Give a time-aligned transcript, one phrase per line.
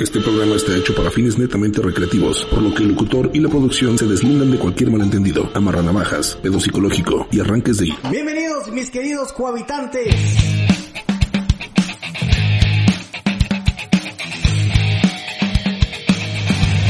[0.00, 3.50] Este programa está hecho para fines netamente recreativos, por lo que el locutor y la
[3.50, 7.92] producción se deslindan de cualquier malentendido, amarran navajas, pedo psicológico y arranques de...
[8.10, 10.16] Bienvenidos mis queridos cohabitantes.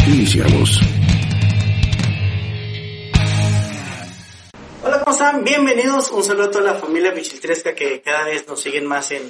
[0.06, 0.80] Iniciamos.
[4.84, 5.42] Hola, ¿cómo están?
[5.42, 6.12] Bienvenidos.
[6.12, 9.22] Un saludo a toda la familia Pichiltresca que cada vez nos siguen más en,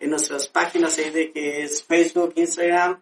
[0.00, 2.98] en nuestras páginas ahí de que es Facebook, Instagram,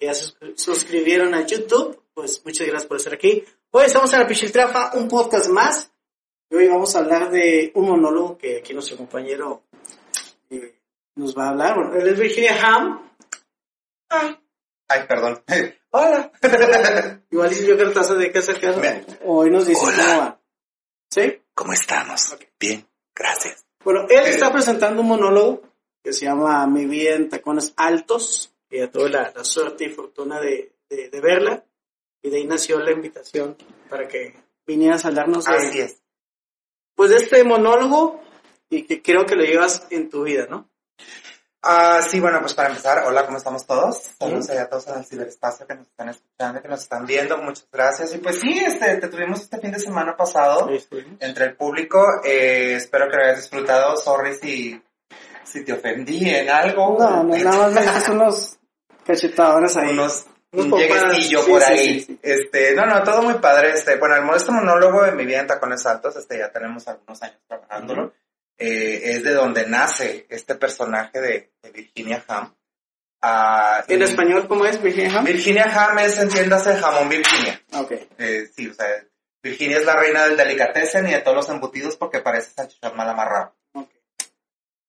[0.00, 2.02] ya suscribieron a YouTube.
[2.14, 3.44] Pues muchas gracias por estar aquí.
[3.70, 5.92] Hoy estamos en la Pichiltrafa, un podcast más.
[6.48, 9.62] Y hoy vamos a hablar de un monólogo que aquí nuestro compañero
[10.48, 10.74] eh,
[11.14, 11.76] nos va a hablar.
[11.76, 13.10] Bueno, él es Virginia Ham.
[14.08, 14.36] Ay,
[14.88, 15.42] Ay perdón.
[15.90, 16.32] Hola.
[17.30, 18.54] Igual yo que estás de casa.
[19.24, 19.96] Hoy nos dice Hola.
[19.96, 20.40] cómo va.
[21.10, 21.42] ¿Sí?
[21.54, 22.36] ¿Cómo estamos?
[22.58, 23.64] Bien, gracias.
[23.84, 25.62] Bueno, él está presentando un monólogo
[26.02, 30.40] que se llama Mi vida en tacones altos, ya tuve la, la suerte y fortuna
[30.40, 31.64] de, de- de verla,
[32.22, 33.56] y de ahí nació la invitación
[33.88, 34.34] para que
[34.66, 36.02] vinieras a hablarnos de, Así es.
[36.94, 38.20] pues, de este monólogo
[38.68, 40.68] y que creo que lo llevas en tu vida, ¿no?
[41.62, 43.98] Ah, sí, bueno, pues para empezar, hola, ¿cómo estamos todos?
[44.18, 44.52] Saludos Sí.
[44.52, 47.68] allá a todos en el ciberespacio que nos están escuchando, que nos están viendo, muchas
[47.70, 48.14] gracias.
[48.14, 50.70] Y pues sí, este, te tuvimos este fin de semana pasado
[51.18, 54.82] entre el público, eh, espero que lo hayas disfrutado, sorry si,
[55.44, 56.96] si te ofendí en algo.
[56.98, 58.58] No, no, nada más me diste unos
[59.06, 59.90] cachetadones ahí.
[59.90, 62.00] unos Unos un popadas, lleguecillo sí, por sí, ahí.
[62.02, 62.18] sí.
[62.22, 63.70] Este, no, no, todo muy padre.
[63.72, 67.22] Este, bueno, el modesto monólogo de mi vida en tacones altos, este, ya tenemos algunos
[67.22, 68.12] años trabajándolo.
[68.58, 72.54] Eh, es de donde nace este personaje de, de Virginia Ham.
[73.22, 75.24] Ah, ¿En y- español cómo es, Virginia Ham?
[75.24, 77.60] Virginia Ham es, entiéndase, jamón Virginia.
[77.74, 77.92] Ok.
[78.18, 78.86] Eh, sí, o sea,
[79.42, 83.08] Virginia es la reina del delicatessen y de todos los embutidos porque parece salchichón mal
[83.08, 83.54] amarrado.
[83.72, 83.88] Ok.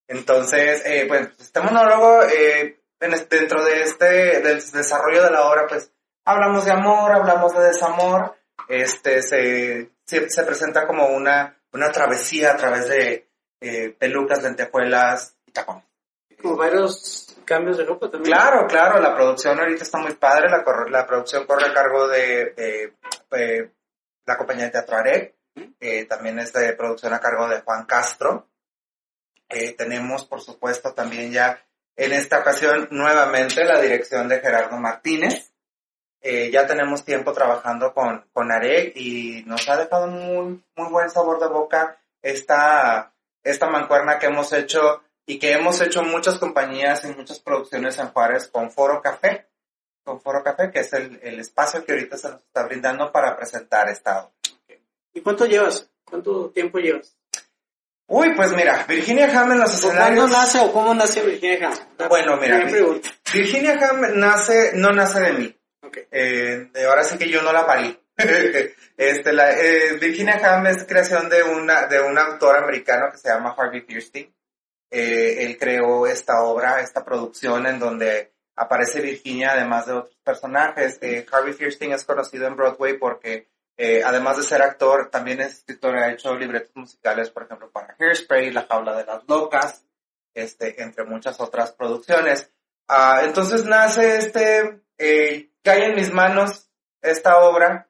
[0.08, 5.50] Entonces, eh, pues este monólogo, eh, en este- dentro de este, del desarrollo de la
[5.50, 5.92] obra, pues
[6.26, 8.36] hablamos de amor, hablamos de desamor,
[8.68, 13.28] este, se, se, se presenta como una, una travesía a través de
[13.60, 15.84] eh, pelucas, lentejuelas y tacones.
[16.42, 18.34] Como varios cambios de ropa también.
[18.36, 22.54] Claro, claro, la producción ahorita está muy padre, la, la producción corre a cargo de,
[22.56, 22.94] de,
[23.32, 23.72] eh,
[24.26, 25.36] la compañía de teatro Arec,
[25.80, 28.48] eh, también es de producción a cargo de Juan Castro.
[29.50, 31.62] Eh, tenemos, por supuesto, también ya
[31.96, 35.52] en esta ocasión nuevamente la dirección de Gerardo Martínez.
[36.22, 38.50] Eh, ya tenemos tiempo trabajando con, con
[38.96, 43.12] y nos ha dejado muy, muy buen sabor de boca esta,
[43.44, 48.10] esta mancuerna que hemos hecho y que hemos hecho muchas compañías y muchas producciones en
[48.10, 49.48] Juárez con Foro Café,
[50.04, 53.36] con Foro Café, que es el, el espacio que ahorita se nos está brindando para
[53.36, 54.32] presentar esta obra.
[55.14, 55.90] ¿Y cuánto llevas?
[56.06, 57.18] ¿Cuánto tiempo llevas?
[58.08, 60.32] Uy, pues mira, Virginia Ham en los ¿O ¿Cuándo escenarios...
[60.32, 62.10] nace o cómo nace Virginia Ham?
[62.10, 62.66] Bueno, mira.
[63.34, 65.58] Virginia Ham nace, no nace de mí.
[66.12, 67.98] Eh, ahora sí que yo no la parí.
[68.98, 73.30] este, la, eh, Virginia Ham es creación de, una, de un autor americano que se
[73.30, 74.34] llama Harvey Fierstein.
[74.90, 80.98] Eh, él creó esta obra, esta producción en donde aparece Virginia además de otros personajes.
[81.02, 83.48] Eh, Harvey Fierstein es conocido en Broadway porque
[83.78, 87.96] eh, además de ser actor, también es escritor, ha hecho libretos musicales, por ejemplo, para
[88.00, 89.86] Hairspray, La Jaula de las Locas,
[90.34, 92.52] este, entre muchas otras producciones.
[92.88, 96.70] Ah, entonces nace este, eh, cae en mis manos
[97.02, 97.90] esta obra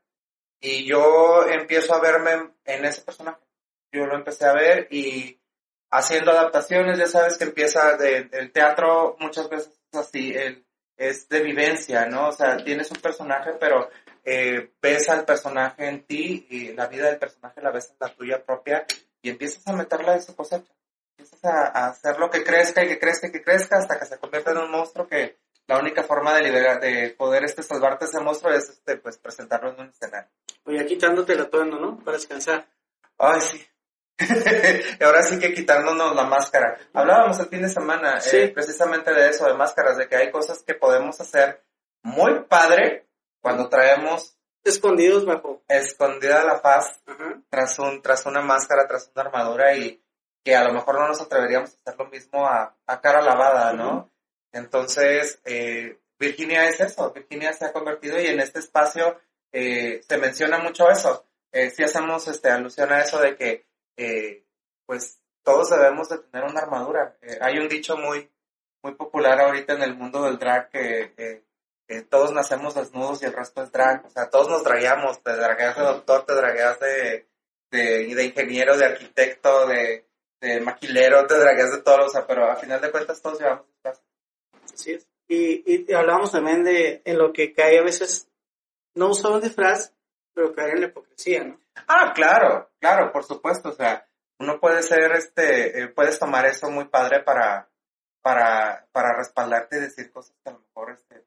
[0.59, 3.40] y yo empiezo a verme en ese personaje.
[3.91, 5.41] Yo lo empecé a ver y
[5.91, 10.66] haciendo adaptaciones, ya sabes que empieza de- el teatro muchas veces es así, el,
[10.96, 12.30] es de vivencia, ¿no?
[12.30, 13.90] O sea, tienes un personaje, pero
[14.24, 18.14] eh, ves al personaje en ti y la vida del personaje la ves en la
[18.14, 18.86] tuya propia
[19.22, 20.72] y empiezas a meterla en su cosecha.
[21.18, 24.06] Empiezas a, a hacer lo que crezca y que crezca y que crezca hasta que
[24.06, 25.38] se convierta en un monstruo que
[25.68, 29.70] la única forma de liberar, de poder este salvarte ese monstruo es este, pues presentarlo
[29.74, 30.30] en un escenario.
[30.66, 31.98] O ya quitándote el atuendo, ¿no?
[32.03, 32.68] Para descansar.
[33.18, 33.66] Ay, sí.
[35.02, 36.78] Ahora sí que quitándonos la máscara.
[36.94, 38.48] Hablábamos el fin de semana eh, Sí.
[38.53, 41.64] precisamente de eso, de máscaras, de que hay cosas que podemos hacer
[42.03, 43.08] muy padre
[43.41, 45.64] cuando traemos Escondidos bajo.
[45.67, 47.41] escondida la faz Ajá.
[47.49, 50.03] tras un tras una máscara, tras una armadura y
[50.43, 53.73] que a lo mejor no nos atreveríamos a hacer lo mismo a, a cara lavada,
[53.73, 54.09] ¿no?
[54.52, 59.20] Entonces, eh, Virginia es eso, Virginia se ha convertido y en este espacio
[59.52, 61.26] eh, se menciona mucho eso.
[61.52, 63.66] Eh, si hacemos este, alusión a eso de que,
[63.97, 64.46] eh,
[64.85, 67.17] pues, todos debemos de tener una armadura.
[67.22, 68.29] Eh, hay un dicho muy,
[68.84, 71.43] muy popular ahorita en el mundo del drag que,
[72.09, 74.05] todos nacemos desnudos y el resto es drag.
[74.05, 77.28] O sea, todos nos dragueamos, te dragueas de doctor, te dragueas de,
[77.72, 80.08] de, de ingeniero, de arquitecto, de,
[80.40, 83.67] de maquilero, te dragueas de todo, o sea, pero a final de cuentas todos llevamos
[83.67, 84.02] disfraz.
[84.73, 85.08] Así es.
[85.28, 88.28] Y, y hablábamos también de en lo que cae a veces,
[88.96, 89.93] no usar un disfraz,
[90.34, 91.59] pero caer en la hipocresía, ¿no?
[91.88, 93.70] Ah, claro, claro, por supuesto.
[93.70, 94.08] O sea,
[94.40, 97.70] uno puede ser, este, eh, puedes tomar eso muy padre para,
[98.22, 101.23] para, para respaldarte y decir cosas que a lo mejor, este,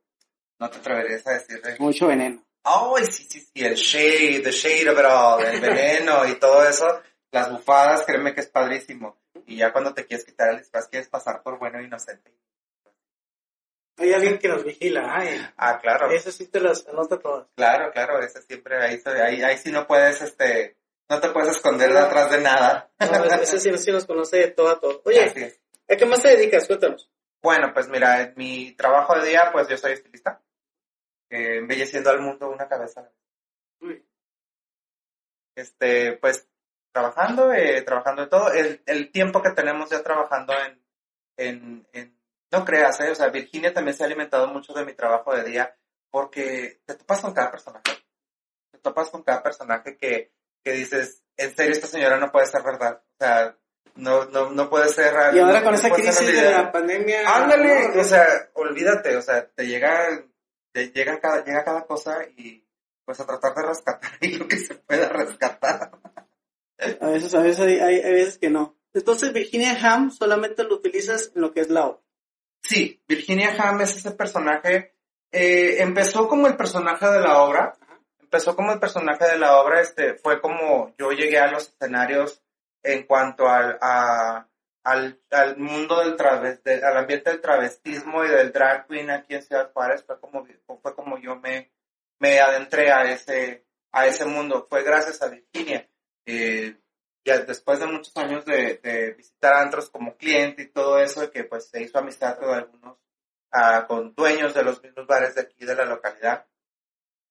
[0.59, 1.77] no te atreverías a decirle.
[1.79, 2.45] Mucho veneno.
[2.65, 6.67] Ay, sí, sí, sí, el shade, the shade of it all, el veneno y todo
[6.67, 6.87] eso.
[7.31, 9.19] Las bufadas, créeme que es padrísimo.
[9.47, 12.33] Y ya cuando te quieres quitar el disfraz, quieres pasar por bueno e inocente.
[13.99, 15.47] Hay alguien que nos vigila, ay.
[15.57, 16.11] Ah, claro.
[16.11, 17.47] Eso sí te las anota todas.
[17.55, 20.77] Claro, claro, ese siempre, ahí, ahí, ahí sí no puedes, este,
[21.09, 22.91] no te puedes esconder detrás de nada.
[22.99, 25.03] No, ese sí, sí nos conoce de todo a todo.
[25.05, 25.55] Oye,
[25.89, 26.67] ¿a qué más te dedicas?
[26.67, 27.11] Cuéntanos.
[27.43, 30.41] Bueno, pues mira, en mi trabajo de día, pues yo soy estilista,
[31.35, 33.11] eh, embelleciendo al mundo una cabeza.
[33.81, 34.07] Uy.
[35.57, 36.49] Este, pues
[36.93, 38.53] trabajando, eh, trabajando en todo.
[38.53, 40.81] El, el, tiempo que tenemos ya trabajando en,
[41.37, 42.17] en, en
[42.53, 43.11] no creas, ¿eh?
[43.11, 45.77] O sea, Virginia también se ha alimentado mucho de mi trabajo de día
[46.11, 48.05] porque te topas con cada personaje.
[48.71, 50.33] Te topas con cada personaje que,
[50.63, 53.03] que dices, en serio, esta señora no puede ser verdad.
[53.03, 53.59] O sea,
[53.97, 55.35] no, no, no puede ser.
[55.35, 57.23] Y ahora con esa crisis de la pandemia.
[57.27, 60.25] Ándale, o sea, olvídate, o sea, te llega,
[60.75, 62.67] llega cada, llega cada cosa y
[63.05, 65.91] pues a tratar de rescatar y lo que se pueda rescatar.
[67.01, 68.77] A veces, a veces hay, hay, hay veces que no.
[68.93, 72.01] Entonces Virginia Ham solamente lo utilizas en lo que es la obra.
[72.63, 74.95] Sí, Virginia Ham es ese personaje.
[75.31, 77.77] Eh, empezó como el personaje de la obra.
[78.21, 79.81] Empezó como el personaje de la obra.
[79.81, 82.43] Este, fue como yo llegué a los escenarios
[82.83, 83.79] en cuanto al,
[84.85, 89.43] al, al mundo del travesti, al ambiente del travestismo y del drag queen aquí en
[89.43, 90.05] Ciudad Juárez.
[90.05, 90.47] Fue como,
[90.83, 91.73] fue como yo me,
[92.21, 94.67] me adentré a ese, a ese mundo.
[94.69, 95.89] Fue gracias a Virginia.
[96.27, 96.77] Eh,
[97.25, 101.69] ya después de muchos años de, visitar antros como cliente y todo eso, que pues
[101.69, 102.99] se hizo amistad con algunos,
[103.51, 106.47] ah, con dueños de los mismos bares de aquí de la localidad,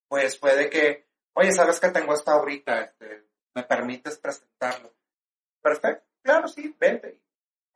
[0.08, 2.82] pues fue de que, oye, ¿sabes que tengo esta ahorita?
[2.82, 4.96] Este, ¿Me permites presentarlo?
[5.62, 7.22] Perfecto, claro, sí, vente.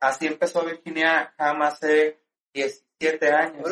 [0.00, 2.18] Así empezó Virginia Ham hace
[2.52, 3.68] 17 años.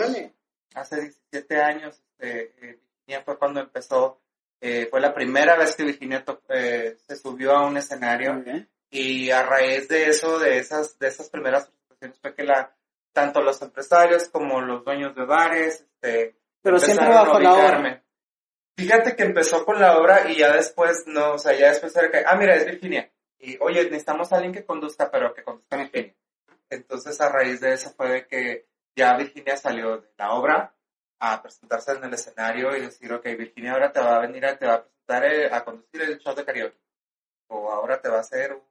[0.75, 4.21] Hace 17 años, este, eh, Virginia fue cuando empezó
[4.61, 8.43] eh, fue la primera vez que Virginia eh, se subió a un escenario
[8.91, 12.75] y a raíz de eso, de esas, de esas primeras presentaciones fue que la,
[13.13, 18.03] tanto los empresarios como los dueños de bares, este, pero siempre bajo la obra.
[18.77, 22.11] Fíjate que empezó con la obra y ya después, no, o sea, ya después era
[22.11, 23.11] que, ah, mira, es Virginia.
[23.39, 26.15] Y, oye, necesitamos a alguien que conduzca, pero que conduzca Virginia.
[26.71, 30.75] Entonces, a raíz de eso fue de que ya Virginia salió de la obra
[31.19, 34.59] a presentarse en el escenario y decir, ok, Virginia ahora te va a venir a,
[34.59, 36.79] te va a presentar eh, a conducir el show de karaoke.
[37.49, 38.63] O ahora te va a hacer un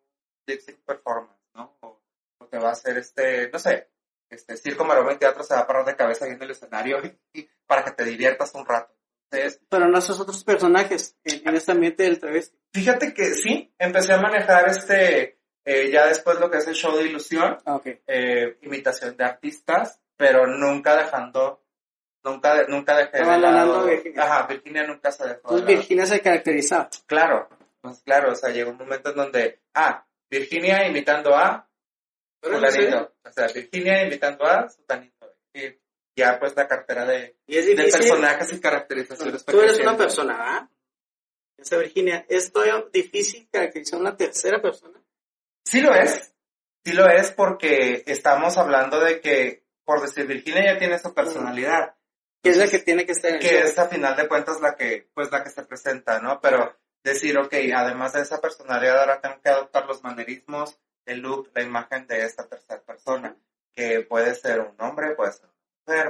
[0.47, 1.77] lip performance, ¿no?
[1.81, 2.01] O,
[2.49, 3.89] te va a hacer este, no sé,
[4.29, 7.01] este circo, maroma y teatro se va a parar de cabeza ahí en el escenario
[7.33, 8.93] y, para que te diviertas un rato.
[9.35, 12.57] Entonces, Pero no esos otros personajes en, este ambiente del travesti.
[12.73, 16.95] Fíjate que sí, empecé a manejar este, eh, ya después lo que es el show
[16.95, 21.61] de ilusión, ah, eh, imitación de artistas, pero nunca dejando
[22.25, 23.85] Nunca, nunca dejé de lado.
[23.85, 24.23] Virginia.
[24.23, 26.89] Ajá, Virginia nunca se dejó Entonces Virginia se caracteriza.
[27.05, 27.47] Claro,
[27.81, 31.69] pues claro, o sea, llegó un momento en donde, ah, Virginia imitando a
[32.41, 33.13] fulanito.
[33.23, 35.35] O sea, Virginia imitando a sutanito.
[35.53, 35.67] Y
[36.15, 39.45] ya pues la cartera de, de personajes y caracterizaciones.
[39.45, 40.69] Tú eres una persona, ¿ah?
[41.57, 45.01] Esa Virginia, ¿es todavía difícil caracterizar una tercera persona?
[45.63, 46.33] Sí lo es.
[46.83, 51.95] Sí lo es porque estamos hablando de que, por decir, Virginia ya tiene su personalidad
[52.45, 54.61] que es la que tiene que estar en el Que es a final de cuentas
[54.61, 56.39] la que, pues la que se presenta, ¿no?
[56.39, 61.49] Pero decir, ok, además de esa personalidad, ahora tengo que adoptar los manerismos, el look,
[61.55, 63.35] la imagen de esta tercera persona,
[63.73, 65.49] que puede ser un hombre, puede ser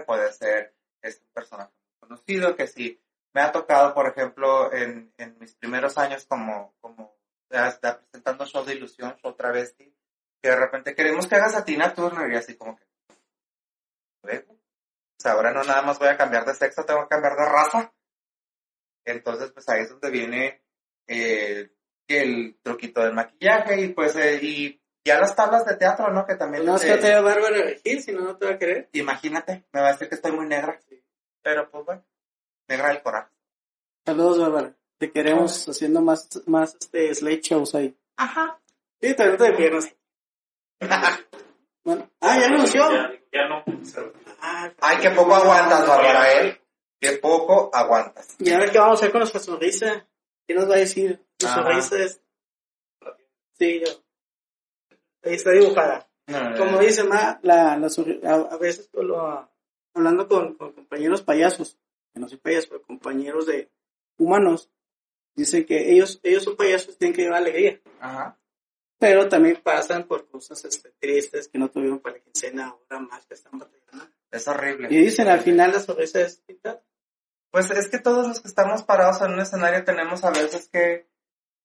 [0.05, 3.01] puede ser es un personaje conocido, que si
[3.33, 7.15] me ha tocado, por ejemplo, en, en mis primeros años como, como
[7.47, 9.93] presentando show de ilusión, show travesti,
[10.41, 12.85] que de repente queremos que hagas a Tina Turner y así como que,
[15.25, 17.93] ahora no nada más voy a cambiar de sexo, tengo que cambiar de raza.
[19.05, 20.63] Entonces, pues ahí es donde viene
[21.07, 21.71] eh,
[22.07, 26.25] el truquito del maquillaje y pues eh, y ya las tablas de teatro, ¿no?
[26.25, 26.65] Que también...
[26.65, 28.89] No, es que te va a Bárbara elegir, si no, no te va a querer.
[28.93, 30.79] Imagínate, me va a decir que estoy muy negra.
[31.43, 32.03] Pero pues bueno,
[32.67, 33.31] negra del corazón.
[34.03, 34.75] Saludos, Bárbara.
[34.97, 37.95] Te queremos haciendo más, más este, slate shows ahí.
[38.17, 38.59] Ajá.
[38.99, 39.93] Sí, te de piernas.
[41.83, 42.09] bueno.
[42.21, 42.91] Ah, ya anunció.
[42.91, 43.63] Ya, ya no.
[44.79, 46.61] Ay, qué poco aguantas, Bárbara, ¿eh?
[46.99, 48.35] Qué poco aguantas.
[48.39, 50.07] Y ahora qué vamos a hacer con nuestra sonrisa.
[50.47, 51.23] ¿Qué nos va a decir?
[51.37, 52.21] Tu sonrisa es...
[53.57, 54.04] Sí, yo.
[55.25, 56.07] Ahí está dibujada.
[56.57, 59.49] Como dice Ma, la, la a, veces lo,
[59.93, 61.77] hablando con, con compañeros payasos,
[62.13, 63.69] que no soy payaso, pero compañeros de
[64.17, 64.69] humanos,
[65.35, 67.79] dicen que ellos, ellos son payasos, tienen que llevar alegría.
[67.99, 68.39] Ajá.
[68.97, 73.25] Pero también pasan por cosas este, tristes que no tuvieron para la quincena, ahora más
[73.25, 74.07] que están batallando.
[74.31, 74.87] Es horrible.
[74.89, 76.81] Y dicen al final la sonrisa es pintada.
[77.51, 81.07] Pues es que todos los que estamos parados en un escenario tenemos a veces que,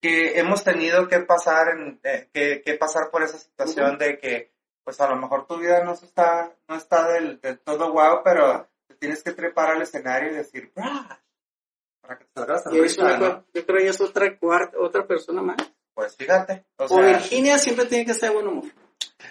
[0.01, 4.51] que hemos tenido que pasar en, eh, que, que pasar por esa situación de que
[4.83, 8.67] pues a lo mejor tu vida no está, no está del, del todo guau, pero
[8.87, 11.21] te tienes que trepar al escenario y decir, "Bra",
[12.01, 13.45] para que te salga la Y eso sonrisa, ¿no?
[13.53, 15.57] yo creo que es otra cuarta, otra persona más.
[15.93, 18.65] Pues fíjate, o O sea, Virginia siempre tiene que ser buen humor.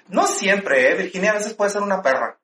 [0.08, 0.94] no siempre, ¿eh?
[0.94, 2.38] Virginia a veces puede ser una perra.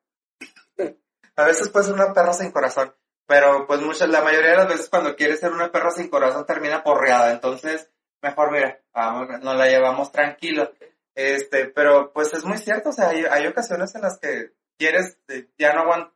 [1.35, 2.93] A veces puede ser una perra sin corazón.
[3.27, 6.45] Pero pues muchas, la mayoría de las veces cuando quieres ser una perra sin corazón
[6.45, 7.31] termina porreada.
[7.31, 7.89] Entonces,
[8.21, 10.71] mejor mira, vamos, nos la llevamos tranquilo.
[11.15, 15.17] Este, pero pues es muy cierto, o sea, hay, hay ocasiones en las que quieres,
[15.57, 16.13] ya no aguantas,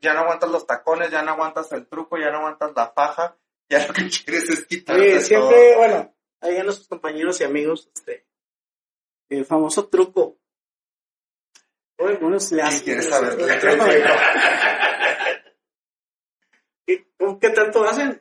[0.00, 3.36] ya no aguantas los tacones, ya no aguantas el truco, ya no aguantas la faja,
[3.68, 5.20] ya lo que quieres es quitarte todo.
[5.20, 8.26] siempre, bueno, ahí a nuestros compañeros y amigos, este,
[9.28, 10.38] el famoso truco.
[11.96, 12.82] Bueno, le ¿Qué hace.
[12.82, 13.36] quieres saber?
[16.84, 18.20] ¿Qué, ¿Cómo que tanto hacen?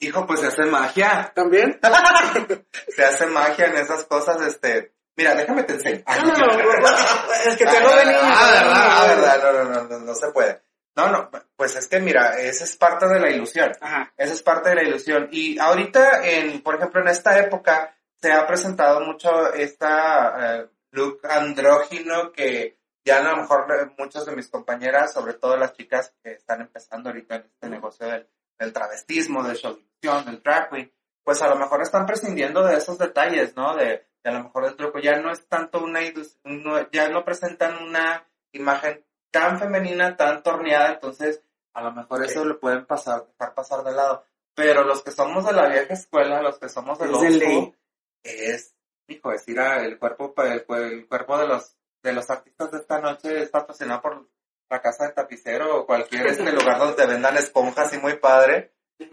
[0.00, 1.80] Hijo, pues se hace magia, ¿También?
[2.88, 6.04] se hace magia en esas cosas, este, mira, déjame te enseño.
[6.06, 8.18] No, no, no, es que tengo de niño.
[8.22, 10.62] Ah, verdad, ah, verdad, no, no, no, no, se puede.
[10.94, 13.72] No, no, pues es que mira, esa es parte de la ilusión.
[13.80, 14.12] Ajá.
[14.16, 15.28] Esa es parte de la ilusión.
[15.32, 21.20] Y ahorita, en, por ejemplo, en esta época, se ha presentado mucho esta eh, look
[21.28, 26.32] andrógino que ya a lo mejor muchas de mis compañeras, sobre todo las chicas que
[26.32, 28.28] están empezando ahorita en este negocio del,
[28.58, 30.92] del travestismo, de ilusión, del drag queen,
[31.24, 33.76] pues a lo mejor están prescindiendo de esos detalles, ¿no?
[33.76, 34.98] De, de a lo mejor el truco.
[34.98, 36.00] Ya no es tanto una,
[36.44, 41.42] no- ya no presentan una imagen tan femenina, tan torneada, entonces
[41.74, 44.24] a lo mejor eso le pueden pasar, dejar pasar de lado.
[44.54, 47.78] Pero los que somos de la vieja escuela, los que somos del de old school,
[48.24, 48.74] es,
[49.06, 52.78] hijo, es ir a el cuerpo, el, el cuerpo de los, de los artistas de
[52.78, 54.28] esta noche es patrocinado por
[54.70, 58.72] la casa de tapicero o cualquier este lugar donde te vendan esponjas y muy padre.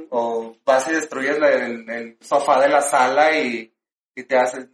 [0.09, 3.71] O vas y destruyes el, el sofá de la sala y,
[4.15, 4.67] y te haces,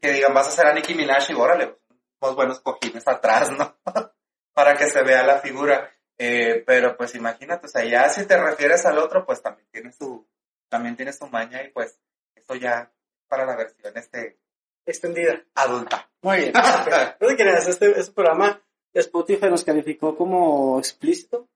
[0.00, 1.78] que digan, vas a hacer a Nicki Minaj y órale,
[2.20, 3.76] unos buenos cojines atrás, ¿no?
[4.52, 5.90] Para que se vea la figura.
[6.18, 9.92] Eh, pero pues imagínate, o sea, ya si te refieres al otro, pues también tiene
[9.92, 10.26] su,
[10.68, 12.00] también tiene su maña y pues
[12.34, 12.90] eso ya
[13.28, 14.38] para la versión este
[14.86, 15.42] Extendida.
[15.54, 16.08] adulta.
[16.22, 16.52] Muy bien.
[17.20, 18.62] No te creas, este, este programa
[19.00, 21.48] Spotify nos calificó como explícito.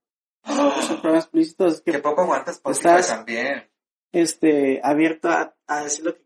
[0.44, 0.56] Es
[0.90, 3.70] un programa explícito, es Que que poco aguantas Spotify Estás- también.
[4.12, 6.22] este, abierto a, a decir lo que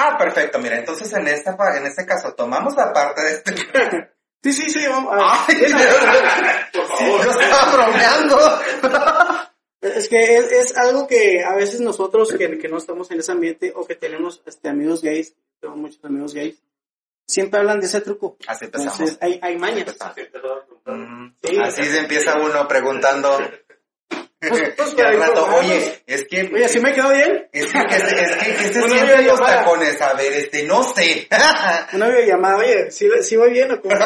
[0.00, 3.52] Ah, perfecto, mira, entonces en esta en este caso tomamos la parte de este.
[4.40, 5.56] Sí, sí, sí, vamos a Ay,
[6.72, 8.38] Por sí, yo estaba bromeando.
[9.80, 13.30] Es que es, es algo que a veces nosotros que, que no estamos en ese
[13.32, 16.60] ambiente o que tenemos este, amigos gays, tengo muchos amigos gays,
[17.28, 18.36] siempre hablan de ese truco.
[18.48, 18.94] Así empezamos.
[18.98, 19.80] Entonces hay, hay mañas.
[19.86, 20.16] Empezamos.
[20.86, 21.58] Mm, Sí.
[21.62, 23.38] Así se empieza uno preguntando.
[24.40, 25.64] Pues, pues, Y para al rato, informarnos.
[25.72, 27.48] oye, es que Oye, ¿sí me quedó bien?
[27.52, 30.00] Es que, es, es que, ¿qué se Una sienten los tacones?
[30.00, 31.26] A ver, este, no sé.
[31.92, 33.96] Una videollamada, oye, ¿sí, sí voy bien o cómo?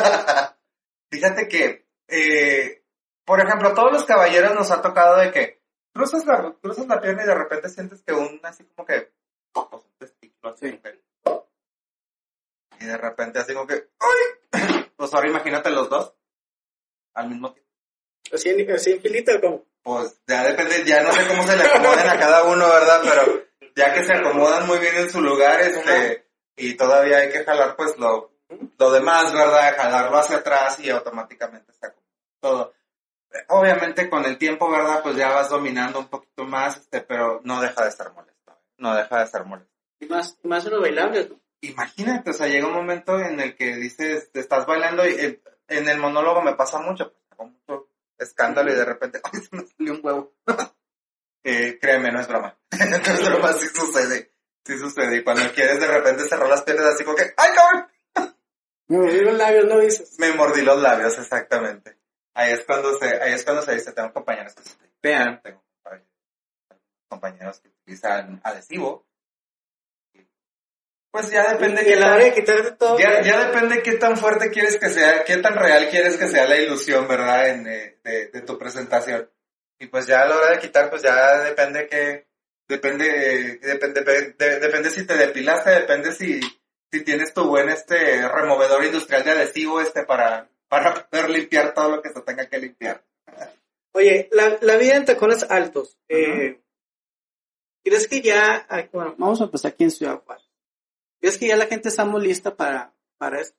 [1.11, 2.83] Fíjate que, eh,
[3.27, 5.61] por ejemplo, a todos los caballeros nos ha tocado de que
[5.93, 9.13] cruzas la, cruzas la pierna y de repente sientes que un, así como que,
[9.53, 10.81] pues, un testículo así, Sí.
[12.83, 14.61] Y de repente así como que, ¡ay!
[14.97, 16.15] Pues ahora imagínate los dos
[17.15, 17.71] al mismo tiempo.
[18.33, 19.65] Así en, así en filita, como.
[19.83, 23.01] Pues ya depende, ya no sé cómo se le acomoden a cada uno, ¿verdad?
[23.03, 27.43] Pero ya que se acomodan muy bien en su lugar, este, y todavía hay que
[27.43, 28.33] jalar pues lo,
[28.79, 29.77] lo demás, ¿verdad?
[29.77, 31.93] Jalarlo hacia atrás y automáticamente está
[32.41, 32.75] todo.
[33.49, 35.03] Obviamente con el tiempo, ¿verdad?
[35.03, 38.57] Pues ya vas dominando un poquito más, este, pero no deja de ser molesto.
[38.77, 39.73] No deja de ser molesto.
[39.99, 41.42] Y más, y más en los bailables, ¿no?
[41.63, 45.43] Imagínate, o sea, llega un momento en el que dices, te estás bailando y eh,
[45.69, 47.89] en el monólogo me pasa mucho, pues, hago mucho
[48.19, 50.35] escándalo y de repente, ¡ay, se me salió un huevo!
[51.45, 52.57] Eh, créeme, no es broma.
[52.71, 54.31] no es broma, sí sucede.
[54.65, 55.17] Sí sucede.
[55.17, 57.89] Y cuando quieres de repente cerrar las piernas así como que, ¡ay, cabrón!
[58.87, 60.21] Me moví los labios, ¿no dices?
[60.21, 61.99] Me mordí los labios, exactamente.
[62.35, 65.61] Ahí es cuando se, ahí es cuando se dice, tengo compañeros que se tripean, tengo
[67.09, 69.05] compañeros que utilizan adhesivo.
[71.13, 72.99] Pues ya depende que la de quitarte todo.
[72.99, 76.47] ya, ya depende qué tan fuerte quieres que sea, qué tan real quieres que sea
[76.49, 77.51] la ilusión, ¿verdad?
[77.51, 79.31] En, eh, de, de tu presentación.
[79.79, 82.27] Y pues ya a la hora de quitar, pues ya depende que,
[82.67, 84.01] depende, depende,
[84.39, 86.41] de- depende si te depilaste, depende si,
[86.91, 91.91] si tienes tu buen este removedor industrial de adhesivo este para, para poder limpiar todo
[91.97, 93.05] lo que se tenga que limpiar.
[93.93, 95.99] Oye, la, la vida en tacones altos.
[96.09, 96.59] eh,
[97.85, 100.47] ¿Crees que ya, bueno, vamos a empezar aquí en Ciudad Juárez.
[101.23, 103.57] ¿Crees que ya la gente está muy lista para, para esto?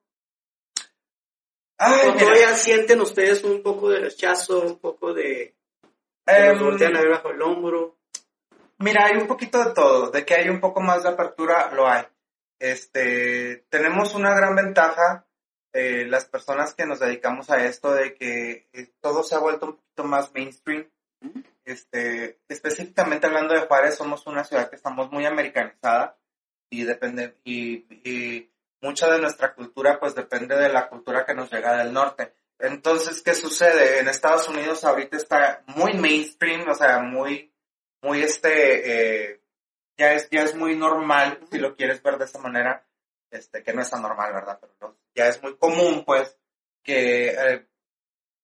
[1.77, 5.55] Ay, ¿O mira, todavía sienten ustedes un poco de rechazo, un poco de...
[6.25, 7.97] em, voltean a ver bajo el hombro?
[8.79, 11.87] Mira, hay un poquito de todo, de que hay un poco más de apertura, lo
[11.87, 12.03] hay.
[12.59, 15.25] Este, tenemos una gran ventaja,
[15.71, 19.67] eh, las personas que nos dedicamos a esto, de que eh, todo se ha vuelto
[19.67, 20.91] un poquito más mainstream.
[21.63, 26.17] Este, específicamente hablando de Juárez, somos una ciudad que estamos muy americanizada
[26.69, 28.51] y depende, y, y
[28.81, 32.33] mucha de nuestra cultura pues depende de la cultura que nos llega del norte.
[32.59, 33.99] Entonces, ¿qué sucede?
[33.99, 37.53] En Estados Unidos ahorita está muy mainstream, o sea, muy,
[38.01, 39.41] muy este, eh,
[39.97, 42.85] ya es, ya es muy normal, si lo quieres ver de esa manera,
[43.31, 44.59] este, que no es tan normal, ¿verdad?
[44.61, 46.37] Pero ya es muy común, pues,
[46.83, 47.67] que eh,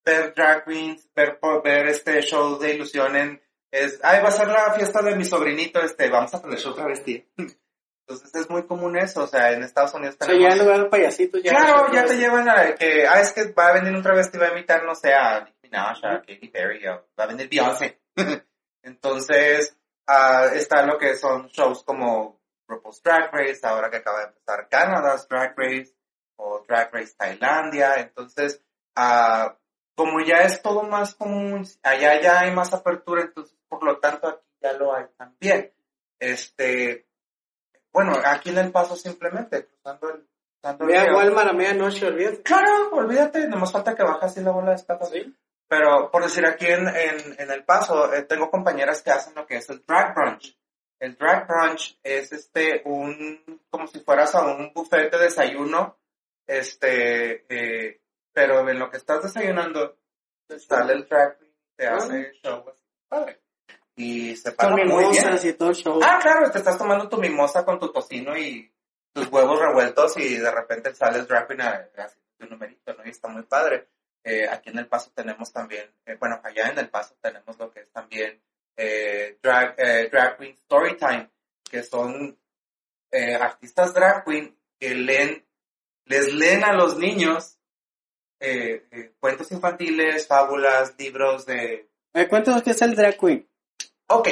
[0.04, 4.48] ver drag queens, ver, ver este show de ilusión en, es, ay, va a ser
[4.48, 7.26] la fiesta de mi sobrinito, este, vamos a tener show travesti.
[8.10, 10.66] Entonces es muy común eso, o sea, en Estados Unidos O sea, ya en tenemos...
[10.66, 11.52] lugar de payasitos ya...
[11.52, 14.48] Claro, ya te llevan a que, ah, es que va a venir un travesti, va
[14.48, 18.02] a imitar, no sé, a Nicki Minaj, a Katy Perry, o va a venir Beyoncé.
[18.82, 24.26] Entonces, ah, está lo que son shows como RuPaul's Drag Race, ahora que acaba de
[24.30, 25.94] empezar Canada's Drag Race,
[26.38, 27.94] o Drag Race Tailandia.
[27.98, 28.60] Entonces,
[28.96, 29.56] ah,
[29.94, 34.30] como ya es todo más común, allá ya hay más apertura, entonces, por lo tanto,
[34.30, 35.72] aquí ya lo hay también.
[36.18, 37.09] Este,
[37.92, 40.28] bueno, aquí en El Paso simplemente, cruzando el...
[40.62, 41.14] cruzando Ve a.
[41.14, 42.42] Walmart a medianoche, olvídate.
[42.44, 45.36] Claro, olvídate, no más falta que bajas y la bola de Sí.
[45.68, 49.46] Pero por decir aquí en, en, en El Paso, eh, tengo compañeras que hacen lo
[49.46, 50.58] que es el drag brunch.
[51.00, 55.98] El drag brunch es este un, como si fueras a un buffet de desayuno,
[56.48, 58.02] este, eh,
[58.34, 59.98] pero en lo que estás desayunando,
[60.58, 61.38] sale el drag
[61.78, 61.96] te Ah.
[61.96, 63.40] hace show así, padre.
[64.00, 65.38] Y se paga muy bien.
[65.44, 66.00] y todo el show.
[66.02, 68.72] Ah, claro, te estás tomando tu mimosa con tu tocino y
[69.12, 73.06] tus huevos revueltos y de repente sales drag queen a a tu numerito, ¿no?
[73.06, 73.90] Y está muy padre.
[74.24, 77.70] Eh, aquí en El Paso tenemos también, eh, bueno, allá en El Paso tenemos lo
[77.72, 78.42] que es también
[78.78, 81.30] eh, drag, eh, drag Queen Storytime,
[81.70, 82.38] que son
[83.12, 85.46] artistas drag queen que leen,
[86.06, 87.58] les leen a los niños
[89.20, 91.90] cuentos infantiles, fábulas, libros de...
[92.30, 93.49] Cuéntanos qué es el drag queen.
[94.10, 94.28] Ok,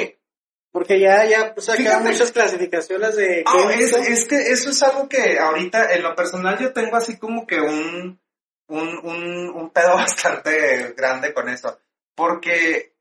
[0.72, 2.04] Porque ya, ya, pues acá Fíjate.
[2.08, 3.44] muchas clasificaciones de...
[3.44, 7.16] ¿qué es, es que eso es algo que ahorita en lo personal yo tengo así
[7.18, 8.20] como que un,
[8.68, 11.78] un, un, un pedo bastante grande con eso.
[12.14, 12.94] Porque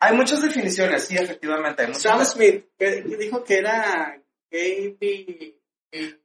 [0.00, 1.82] hay muchas definiciones, sí, efectivamente.
[1.82, 4.20] Hay muchas Sam Smith, que dijo que era
[4.50, 5.56] gay, bi-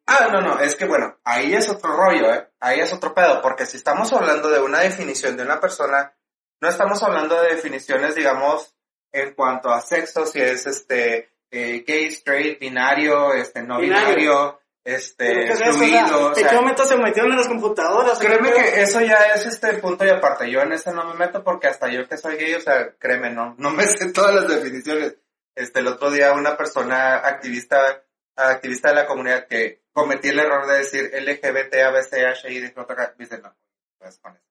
[0.05, 2.47] Ah, no, no, es que bueno, ahí es otro rollo, ¿eh?
[2.59, 6.15] Ahí es otro pedo, porque si estamos hablando de una definición de una persona,
[6.61, 8.74] no estamos hablando de definiciones, digamos,
[9.21, 14.07] en cuanto a sexo, si es este eh, gay, straight, binario, este no Binario.
[14.15, 15.73] binario, ¿Qué este es eso?
[15.73, 18.19] fluido, o ¿En qué momento se metieron en las computadoras?
[18.19, 20.51] Créeme ¿Qué que eso ya es este punto y aparte.
[20.51, 23.29] Yo en ese no me meto porque hasta yo que soy gay, o sea, créeme,
[23.31, 25.15] no, no me sé todas las definiciones.
[25.55, 28.03] Este, el otro día una persona activista,
[28.35, 33.55] activista de la comunidad que cometí el error de decir LGBT, ABC, HI, dice, no,
[33.97, 34.43] pues con eso.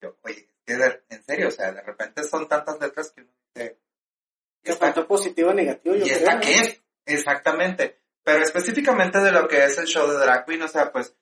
[0.00, 3.30] Yo, oye, ¿qué de- en serio, o sea, de repente son tantas letras que uno
[3.54, 3.78] dice,
[4.72, 6.82] Faltó positivo o negativo, yo ¿Y esta qué es?
[7.06, 7.98] Exactamente.
[8.22, 11.14] Pero específicamente de lo que es el show de drag queen, o sea, pues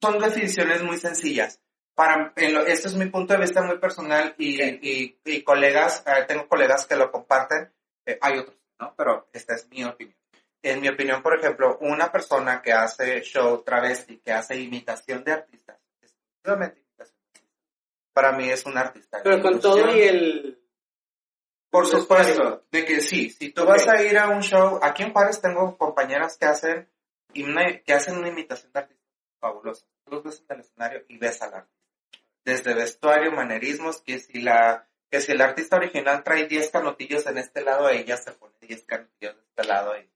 [0.00, 1.60] son definiciones muy sencillas.
[1.94, 6.02] Para, en lo- este es mi punto de vista muy personal y, y, y colegas,
[6.06, 7.72] eh, tengo colegas que lo comparten,
[8.06, 8.94] eh, hay otros, ¿no?
[8.96, 10.16] Pero esta es mi opinión.
[10.62, 15.32] En mi opinión, por ejemplo, una persona que hace show travesti, que hace imitación de
[15.32, 17.18] artistas, exclusivamente imitación
[18.12, 19.20] para mí es un artista.
[19.22, 20.60] Pero con todo y el...
[21.74, 25.12] Por supuesto, de que sí, si tú vas a ir a un show, aquí en
[25.12, 26.88] Juárez tengo compañeras que hacen,
[27.34, 29.04] una, que hacen una imitación de artistas
[29.40, 29.84] fabulosa.
[30.04, 32.22] Tú los ves en el escenario y ves al artista.
[32.44, 37.38] Desde vestuario, manerismos, que si la, que si el artista original trae 10 canotillos en
[37.38, 40.08] este lado, ella se pone 10 canotillos de este lado y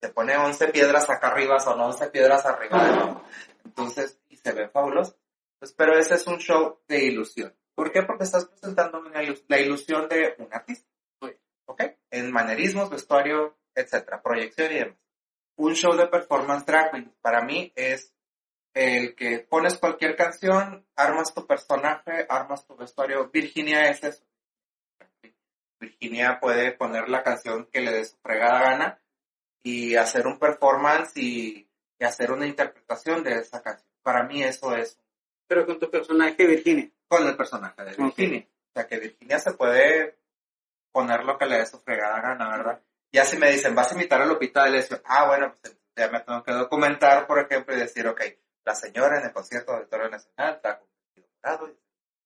[0.00, 2.88] se pone 11 piedras acá arriba, son 11 piedras arriba.
[2.96, 3.22] ¿no?
[3.66, 5.14] Entonces, y se ve fabuloso.
[5.58, 7.54] Pues, pero ese es un show de ilusión.
[7.76, 8.02] ¿Por qué?
[8.02, 10.88] Porque estás presentando una ilus- la ilusión de un artista.
[11.68, 11.82] ¿Ok?
[12.10, 14.96] En manerismos, vestuario, etcétera, proyección y demás.
[15.58, 18.14] Un show de performance drag queen para mí es
[18.74, 23.28] el que pones cualquier canción, armas tu personaje, armas tu vestuario.
[23.30, 24.24] Virginia es eso.
[25.80, 29.02] Virginia puede poner la canción que le dé su fregada gana
[29.62, 33.90] y hacer un performance y, y hacer una interpretación de esa canción.
[34.02, 34.98] Para mí eso es
[35.48, 36.90] Pero con tu personaje, Virginia.
[37.08, 37.94] Con el personaje de.
[37.96, 38.46] Virginia.
[38.74, 40.18] sea, que Virginia se puede
[40.92, 42.82] poner lo que le dé su fregada gana, ¿verdad?
[43.12, 46.20] Ya si me dicen, vas a imitar a Lupita D'Alessio, ah, bueno, pues ya me
[46.20, 48.20] tengo que documentar, por ejemplo, y decir, ok,
[48.64, 51.76] la señora en el concierto de Auditorio Nacional trajo un vestido morado y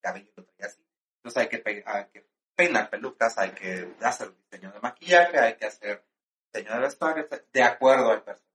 [0.00, 0.84] cabello lo traía así.
[1.16, 5.56] Entonces hay que, hay que peinar pelucas, hay que hacer un diseño de maquillaje, hay
[5.56, 6.04] que hacer
[6.52, 8.50] diseño de vestuario, de acuerdo al personaje.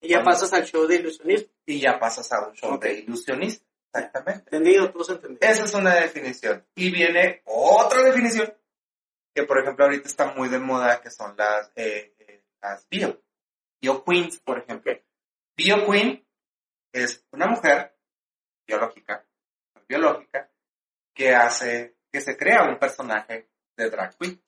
[0.00, 1.48] Y ya pasas al show de ilusionismo.
[1.66, 3.66] Y ya pasas a un show de ilusionista,
[3.98, 4.44] exactamente.
[4.44, 5.50] Entendido, todos entendieron.
[5.50, 6.66] Esa es una definición.
[6.74, 8.52] Y viene otra definición,
[9.34, 13.22] que por ejemplo ahorita está muy de moda, que son las, eh, eh, las bio.
[13.80, 14.92] Bio queens, por ejemplo.
[15.56, 16.26] Bio queen
[16.92, 17.96] es una mujer
[18.66, 19.24] biológica,
[19.88, 20.50] biológica,
[21.14, 24.42] que hace, que se crea un personaje de drag queen.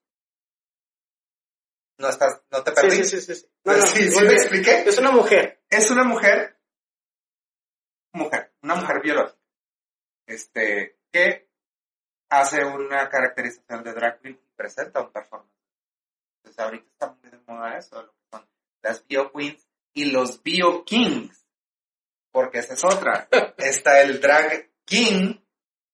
[1.98, 3.04] No estás, no te perdí.
[3.04, 3.34] Sí, sí, sí.
[3.34, 3.46] sí.
[3.64, 4.84] No, no, ¿Sí, sí me expliqué?
[4.86, 5.62] Es una mujer.
[5.68, 6.58] Es una mujer,
[8.12, 9.37] mujer, una mujer biológica,
[10.28, 11.48] este, que
[12.28, 15.50] hace una caracterización de drag queen y presenta un performance.
[16.36, 18.48] Entonces ahorita está muy de moda eso, lo que son
[18.82, 21.44] las bio queens y los bio kings,
[22.30, 23.28] porque esa es otra.
[23.56, 25.34] Está el drag king,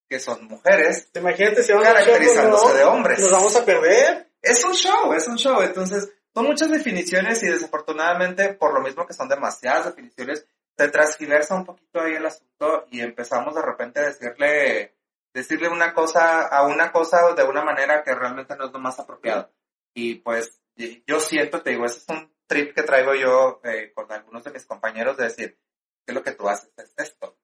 [0.07, 1.09] que son mujeres.
[1.15, 2.73] Imagínate si vamos a show, Caracterizándose ¿no?
[2.73, 3.19] de hombres.
[3.19, 4.31] Nos vamos a perder.
[4.41, 5.61] Es un show, es un show.
[5.61, 10.45] Entonces, son muchas definiciones y desafortunadamente, por lo mismo que son demasiadas definiciones,
[10.77, 14.95] se transgiversa un poquito ahí el asunto y empezamos de repente a decirle,
[15.33, 18.99] decirle una cosa a una cosa de una manera que realmente no es lo más
[18.99, 19.51] apropiado.
[19.93, 20.61] Y pues,
[21.07, 24.51] yo siento, te digo, ese es un trip que traigo yo eh, con algunos de
[24.51, 25.57] mis compañeros de decir,
[26.05, 27.37] que lo que tú haces es esto.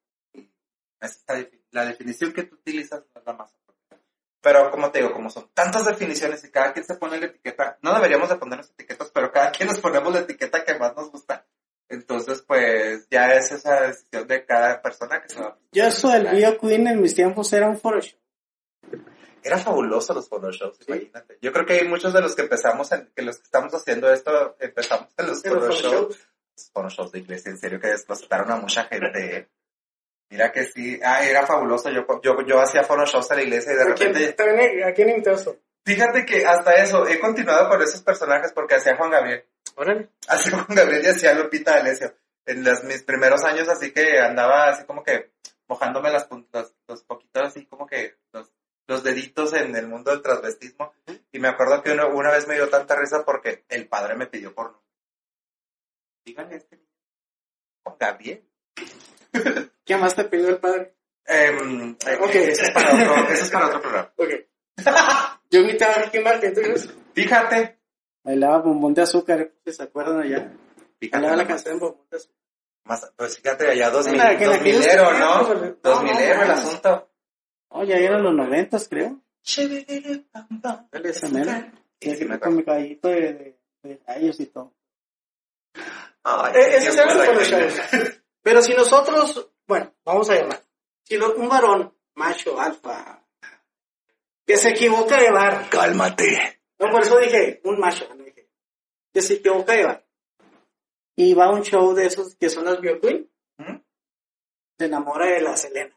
[1.72, 4.04] La definición que tú utilizas no es la más apropiada.
[4.42, 7.80] Pero como te digo, como son tantas definiciones y cada quien se pone la etiqueta,
[7.82, 11.10] no deberíamos de ponernos etiquetas, pero cada quien nos ponemos la etiqueta que más nos
[11.10, 11.48] gusta.
[11.92, 15.58] Entonces, pues ya es esa decisión de cada persona que se va.
[15.74, 18.18] Yo eso del Bio Queen en mis tiempos era un Photoshop.
[19.44, 21.38] Era fabuloso los photoshops, imagínate.
[21.42, 24.12] Yo creo que hay muchos de los que empezamos, en, que los que estamos haciendo
[24.12, 26.20] esto, empezamos en los En los photoshops.
[26.56, 29.50] Los photoshops de iglesia, en serio que desclosaron a mucha gente.
[30.30, 31.90] Mira que sí, ah, era fabuloso.
[31.90, 34.94] Yo, yo, yo hacía photoshops a la iglesia y de ¿A quién, repente también, ¿A
[34.94, 35.24] quién?
[35.84, 39.44] Fíjate que hasta eso, he continuado con esos personajes porque hacía Juan Gabriel.
[39.82, 40.10] Órale.
[40.28, 42.14] Hacía Juan Gabriel y hacía Lupita D'Alessio.
[42.46, 45.32] En los, mis primeros años así que andaba así como que
[45.68, 48.54] mojándome las puntas, los poquitos así como que los,
[48.86, 50.94] los deditos en el mundo del transvestismo.
[51.32, 54.28] Y me acuerdo que uno, una vez me dio tanta risa porque el padre me
[54.28, 54.84] pidió por no.
[56.26, 56.80] Díganle este.
[57.84, 58.44] Juan Gabriel.
[59.84, 60.94] ¿Qué más te pidió el padre?
[61.26, 62.36] Em, eh, Ok.
[62.36, 64.14] Eso es para otro, eso es para otro programa.
[64.16, 64.30] Ok.
[65.50, 67.81] Yo invitaba a Ricky Martin, entonces Fíjate.
[68.24, 70.52] Bailaba bombón de azúcar, si se acuerdan allá.
[71.00, 71.18] Fíjate.
[71.18, 72.36] Bailaba la canción bombón de azúcar.
[72.86, 75.54] Más, pues fíjate, allá dos mil, la- que dos milero, tiempos, ¿no?
[75.54, 76.54] no, Dos no, milero el no.
[76.54, 77.10] asunto.
[77.70, 79.20] Oh, ya eran los noventas, creo.
[80.92, 81.72] Dale esa mera.
[82.00, 84.74] Sí, con mi caballito de, de, de rayos y todo.
[86.24, 87.26] Ay, Eh, los aquel.
[87.26, 88.22] photoshops.
[88.42, 90.62] Pero si nosotros, bueno, vamos a llamar.
[91.04, 93.24] Si lo- un varón, macho, alfa,
[94.46, 95.70] que se equivoca de bar.
[95.70, 96.61] Cálmate.
[96.82, 98.50] No, por eso dije, un macho, no dije.
[99.14, 100.06] Que se equivoca bar.
[101.16, 103.30] Y va a un show de esos que son las Bio Queen.
[103.58, 103.76] ¿Mm?
[104.80, 105.96] Se enamora de la Selena.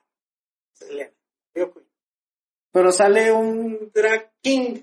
[0.72, 1.12] Selena.
[1.54, 1.86] Bio Queen.
[2.72, 4.82] Pero sale un drag king.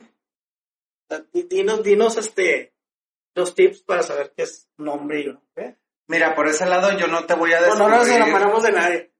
[1.34, 2.74] Dinos, dinos este,
[3.36, 5.78] los tips para saber qué es un hombre y una mujer.
[6.08, 7.90] Mira, por ese lado yo no te voy a No, descubrir.
[7.90, 9.11] no nos enamoramos de nadie.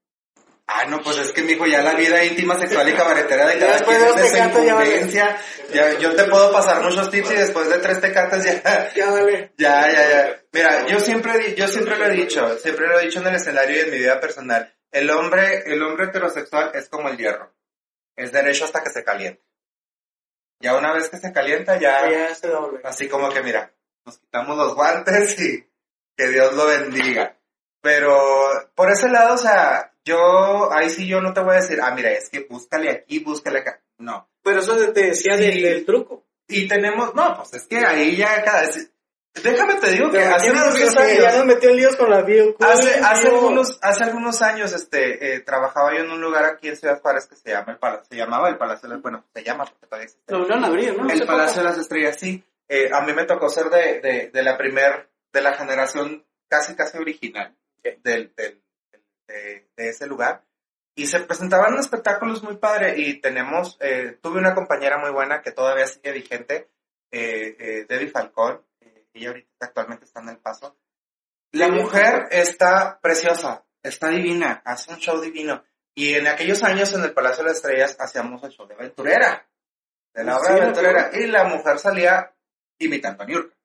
[0.66, 3.72] Ah, no, pues es que, mijo, ya la vida íntima, sexual y cabaretera de cada
[3.72, 4.68] después quien es de vale.
[4.68, 5.38] incumbencia.
[5.72, 9.52] Ya, yo te puedo pasar muchos tips y después de tres tecates ya, Ya dale.
[9.58, 10.42] Ya, ya, ya.
[10.52, 13.76] Mira, yo siempre, yo siempre lo he dicho, siempre lo he dicho en el escenario
[13.76, 14.72] y en mi vida personal.
[14.90, 17.52] El hombre, el hombre heterosexual es como el hierro.
[18.16, 19.42] Es derecho hasta que se calienta.
[20.60, 22.80] Ya una vez que se calienta, ya, Ya se doble.
[22.84, 23.72] así como que mira,
[24.06, 25.68] nos quitamos los guantes y
[26.16, 27.36] que Dios lo bendiga.
[27.80, 31.80] Pero por ese lado, o sea, yo, ahí sí yo no te voy a decir,
[31.82, 33.80] ah, mira, es que búscale aquí, búscale acá.
[33.98, 34.28] No.
[34.42, 35.44] Pero eso te decía Sí.
[35.44, 36.24] del, del truco.
[36.48, 38.62] Y tenemos, no, pues es que ahí ya cada,
[39.42, 42.54] déjame te digo que hace unos años, Ya nos metió en líos con la bio.
[42.60, 46.76] Hace, hace, algunos, hace algunos años este, eh, trabajaba yo en un lugar aquí en
[46.76, 49.42] Ciudad Juárez que se llama el Palacio, se llamaba el Palacio de las, bueno, se
[49.42, 50.32] llama porque todavía existe.
[50.32, 51.08] Lo volvieron a abrir, ¿no?
[51.08, 52.44] El Palacio de las Estrellas, sí.
[52.68, 56.74] Eh, a mí me tocó ser de, de, de la primer, de la generación casi
[56.74, 57.56] casi original
[58.02, 58.62] del, del,
[59.32, 60.44] de, de ese lugar.
[60.94, 65.52] Y se presentaban espectáculos muy padres y tenemos, eh, tuve una compañera muy buena que
[65.52, 66.68] todavía sigue vigente,
[67.10, 70.78] eh, eh, Debbie Falcón, eh, ella ahorita actualmente está en El Paso.
[71.52, 75.62] La mujer está preciosa, está divina, hace un show divino.
[75.94, 79.46] Y en aquellos años en el Palacio de las Estrellas hacíamos el show de aventurera.
[80.14, 81.10] de la obra aventurera.
[81.12, 82.34] Y la mujer salía
[82.78, 83.56] imitando a Niurka.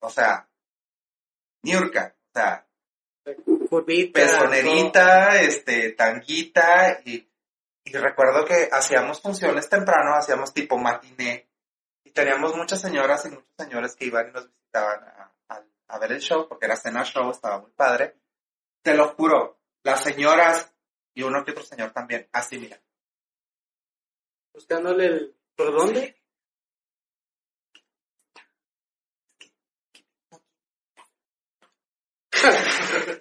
[0.00, 0.46] O sea,
[1.62, 2.67] Niurka, o sea,
[3.36, 7.28] Curvita, pezonerita, este, tanguita, y,
[7.84, 11.48] y recuerdo que hacíamos funciones temprano, hacíamos tipo matiné,
[12.04, 15.98] y teníamos muchas señoras y muchos señores que iban y nos visitaban a, a- a
[15.98, 18.16] ver el show, porque era cena show, estaba muy padre.
[18.82, 20.70] Te lo juro, las señoras
[21.14, 22.78] y uno que otro señor también, así mira.
[24.52, 25.34] buscándole el...
[25.56, 26.17] ¿Por dónde?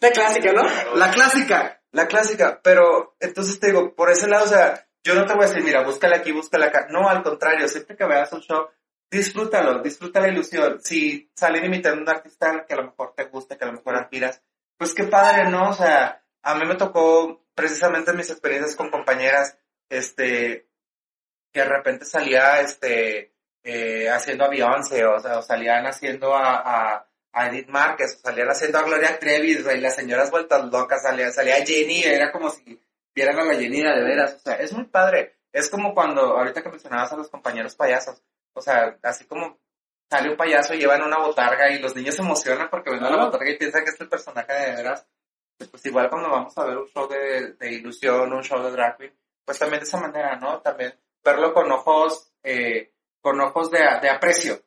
[0.02, 0.96] La clásica, ¿no?
[0.96, 5.26] La clásica, la clásica, pero entonces te digo, por ese lado, o sea, yo no
[5.26, 6.88] te voy a decir, mira, búscala aquí, búscala acá.
[6.90, 8.68] No, al contrario, siempre que veas un show,
[9.10, 10.80] disfrútalo, disfruta la ilusión.
[10.82, 13.74] Si salen imitando a un artista que a lo mejor te gusta, que a lo
[13.74, 14.42] mejor admiras,
[14.78, 15.70] pues qué padre, ¿no?
[15.70, 19.58] O sea, a mí me tocó precisamente en mis experiencias con compañeras,
[19.90, 20.68] este,
[21.52, 23.34] que de repente salía, este,
[23.64, 27.07] eh, haciendo a Beyoncé, o sea, o salían haciendo a,
[27.38, 30.66] a Edith Márquez, o salían haciendo a Gloria Trevi, o sea, y las señoras vueltas
[30.72, 32.82] locas, salía, salía Jenny, era como si
[33.14, 35.38] vieran a la Jenny de veras, o sea, es muy padre.
[35.52, 38.24] Es como cuando, ahorita que mencionabas a los compañeros payasos,
[38.54, 39.60] o sea, así como
[40.10, 43.10] sale un payaso y llevan una botarga y los niños se emocionan porque ven a
[43.10, 45.08] la botarga y piensan que es el personaje de veras.
[45.72, 48.98] Pues igual cuando vamos a ver un show de, de ilusión, un show de drag
[48.98, 50.60] queen, pues también de esa manera, ¿no?
[50.62, 54.62] También verlo con ojos, eh, con ojos de, de aprecio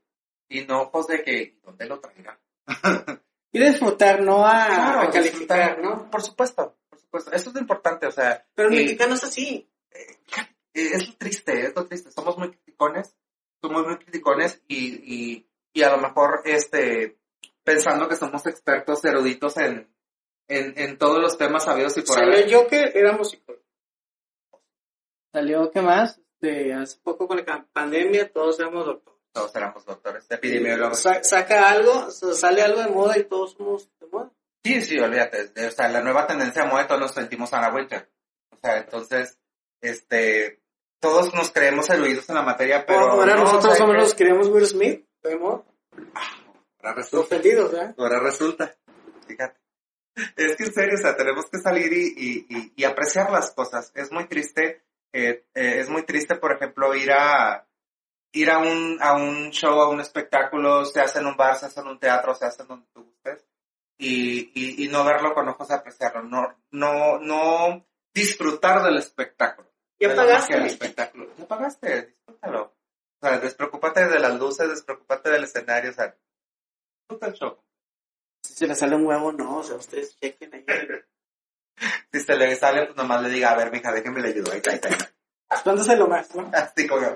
[0.48, 2.38] y no ojos de que, ¿dónde lo traerá?
[3.52, 6.09] Ir a disfrutar, no a, Claro, a calificar, ¿no?
[6.11, 7.33] Por supuesto, por supuesto.
[7.33, 9.68] Eso es lo importante, o sea, Pero el y- mexicano es así.
[9.90, 10.16] eh,
[10.72, 12.12] es lo triste, es lo triste.
[12.12, 13.16] Somos muy criticones,
[13.61, 17.18] somos muy criticones y, y, y a lo mejor este
[17.64, 19.92] pensando que somos expertos eruditos en,
[20.48, 22.54] en, en todos los temas sabidos y por Salió haber.
[22.54, 23.52] Joker, era músico.
[25.33, 26.20] Salió, ¿qué más?
[26.40, 29.19] De hace poco con la pandemia, todos éramos doctores.
[29.32, 31.00] Todos éramos doctores, epidemiólogos.
[31.00, 34.30] Sa- saca algo, sale algo de moda y todos somos de moda.
[34.64, 35.66] Sí, sí, olvídate.
[35.66, 38.10] O sea, la nueva tendencia de moda todos nos sentimos Anna Winter.
[38.50, 39.38] O sea, entonces,
[39.80, 40.60] este,
[41.00, 43.00] todos nos creemos erudidos en la materia, pero.
[43.12, 45.62] Ahora no, nosotros o que- los que queremos Will Smith, de moda.
[46.82, 47.36] ahora resulta.
[47.36, 47.94] ¿eh?
[47.96, 48.74] Ahora resulta,
[49.26, 49.58] fíjate.
[50.36, 53.52] Es que en serio, o sea, tenemos que salir y, y, y- y apreciar las
[53.52, 53.92] cosas.
[53.94, 57.66] Es muy triste, eh, eh, es muy triste, por ejemplo, ir a
[58.32, 61.66] ir a un, a un show, a un espectáculo, se hace en un bar, se
[61.66, 63.46] hace en un teatro, se hace en donde tú gustes,
[63.98, 69.70] y, y, y no verlo con ojos de apreciarlo, no, no, no disfrutar del espectáculo.
[69.98, 70.66] Ya de magia del pagaste.
[70.66, 71.34] espectáculo.
[71.36, 72.74] Ya pagaste, disfrútalo.
[73.22, 76.16] O sea, despreocúpate de las luces, despreocúpate del escenario, o sea,
[77.00, 77.62] disfruta el show.
[78.42, 80.64] Si se le sale un huevo, no, o sea, ustedes chequen ahí.
[82.12, 84.52] Si se le sale, pues nomás le diga, a ver, mija, déjeme le ayudo.
[84.52, 85.10] Ahí está, ahí está.
[85.50, 86.50] Explándaselo más, ¿no?
[86.54, 87.06] Así como,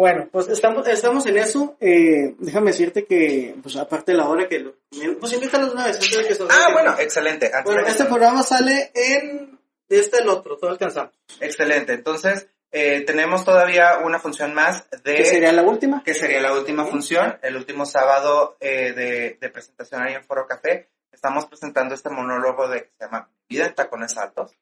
[0.00, 1.76] Bueno, pues estamos, estamos en eso.
[1.78, 4.74] Eh, déjame decirte que, pues aparte de la hora que lo...
[5.20, 5.96] Pues invítalos una vez.
[5.96, 7.50] antes de que se nos Ah, bueno, excelente.
[7.66, 9.58] Bueno, este programa sale en...
[9.90, 11.12] De este al otro, todo alcanzamos.
[11.38, 11.92] Excelente.
[11.92, 15.16] Entonces, eh, tenemos todavía una función más de...
[15.16, 16.02] ¿Qué sería la última?
[16.02, 20.46] que sería la última función, el último sábado eh, de, de presentación ahí en Foro
[20.46, 20.88] Café.
[21.12, 24.56] Estamos presentando este monólogo de que se llama Vida en Tacones Altos.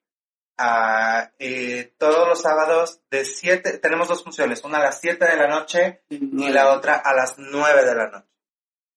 [0.61, 5.37] Ah, eh, todos los sábados de 7, tenemos dos funciones, una a las 7 de
[5.37, 8.29] la noche y la otra a las 9 de la noche.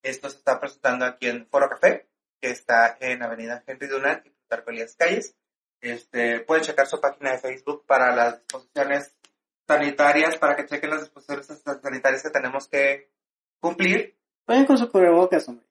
[0.01, 2.09] Esto se está presentando aquí en Foro Café,
[2.41, 5.35] que está en Avenida Henry Dunant y Plutarco Elías Calles.
[5.79, 9.15] Este, pueden checar su página de Facebook para las disposiciones
[9.67, 13.11] sanitarias, para que chequen las disposiciones sanitarias que tenemos que
[13.59, 14.17] cumplir.
[14.47, 15.67] Vayan con su cubrebocas, hombre.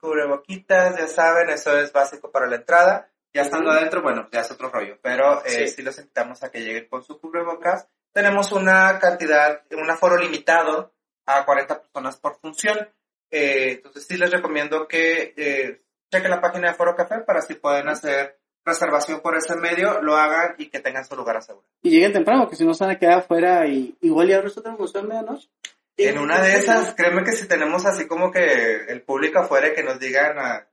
[0.00, 3.10] Cubreboquitas, ya saben, eso es básico para la entrada.
[3.34, 5.68] Ya estando adentro, bueno, ya es otro rollo, pero eh, Sí.
[5.68, 7.88] sí los invitamos a que lleguen con su cubrebocas.
[8.12, 10.92] Tenemos una cantidad, un aforo limitado
[11.26, 12.88] a 40 personas por función.
[13.32, 17.54] Eh, entonces sí les recomiendo que eh, chequen la página de Foro Café para si
[17.54, 21.68] pueden hacer reservación por ese medio, lo hagan y que tengan su lugar asegurado.
[21.82, 24.76] Y lleguen temprano, porque si no se van a quedar afuera y igual ya otra
[24.76, 25.48] función medianoche.
[25.96, 29.82] En una de esas, créeme que si tenemos así como que el público afuera que
[29.82, 30.66] nos digan, ah,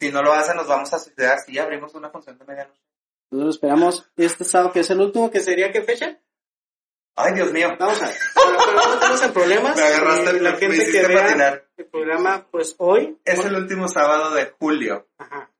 [0.00, 2.80] si no lo hacen, nos vamos a suicidar, si abrimos una función de medianoche.
[3.30, 6.18] Nosotros esperamos este sábado, que es el último, que sería qué fecha?
[7.14, 7.68] Ay, Dios mío.
[7.78, 8.16] Vamos a ver.
[8.34, 9.76] Bueno, pero no estamos en problemas.
[9.76, 11.68] Me agarraste, y la me gente que vea patinar.
[11.76, 13.18] el programa, pues hoy.
[13.24, 15.06] Es el último sábado de julio.
[15.18, 15.50] Ajá.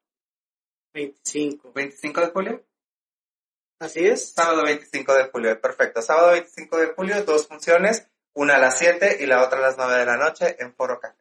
[0.95, 1.73] 25.
[1.73, 2.65] ¿25 de julio?
[3.79, 4.33] Así es.
[4.33, 6.03] Sábado 25 de julio, perfecto.
[6.03, 9.77] Sábado 25 de julio, dos funciones, una a las 7 y la otra a las
[9.77, 11.17] 9 de la noche en Foro Café.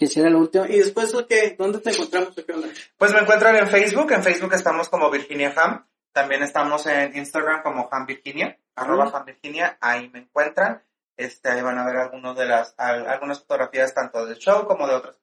[0.00, 0.64] Que será el último.
[0.64, 1.54] Y después, ¿qué?
[1.58, 2.34] ¿Dónde te encontramos?
[2.34, 2.68] ¿Qué onda?
[2.96, 7.62] Pues me encuentran en Facebook, en Facebook estamos como Virginia Ham, también estamos en Instagram
[7.62, 10.82] como Ham Virginia, arroba Ham Virginia, ahí me encuentran.
[11.18, 14.94] Este, ahí van a ver algunos de las, algunas fotografías tanto del show como de
[14.94, 15.18] otros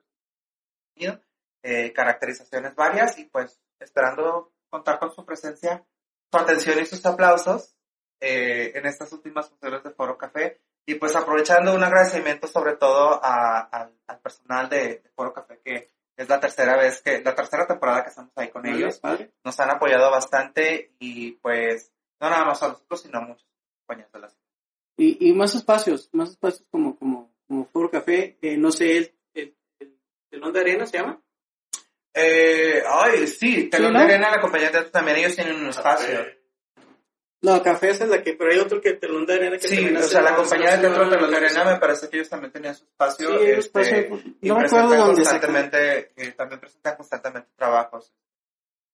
[1.63, 5.83] eh, caracterizaciones varias y pues esperando contar con su presencia,
[6.31, 7.75] su atención y sus aplausos
[8.19, 13.19] eh, en estas últimas funciones de Foro Café y pues aprovechando un agradecimiento sobre todo
[13.21, 13.91] al
[14.23, 18.31] personal de, Foro Café que es la tercera vez que, la tercera temporada que estamos
[18.35, 18.99] ahí con ellos.
[19.43, 23.45] Nos han apoyado bastante y pues no nada más a nosotros, sino a muchos
[23.85, 24.43] compañeros de la ciudad.
[24.95, 29.15] Y, y más espacios, más espacios como, como, como Foro Café, eh, no sé, el,
[29.35, 31.21] el, el, telón de arena se llama.
[32.13, 36.25] Eh, ay, sí, telón de arena, la compañía de también, ellos tienen un espacio.
[37.41, 40.01] No, Café es la que, pero hay otro que Telón de Arena que Sí, o
[40.01, 42.85] sea, la compañía de teatro Telón de Arena me parece que ellos también tenían su
[42.85, 43.29] espacio.
[43.29, 48.11] Sí, este, espacio no recuerdo dónde constantemente, eh, también presentan constantemente trabajos.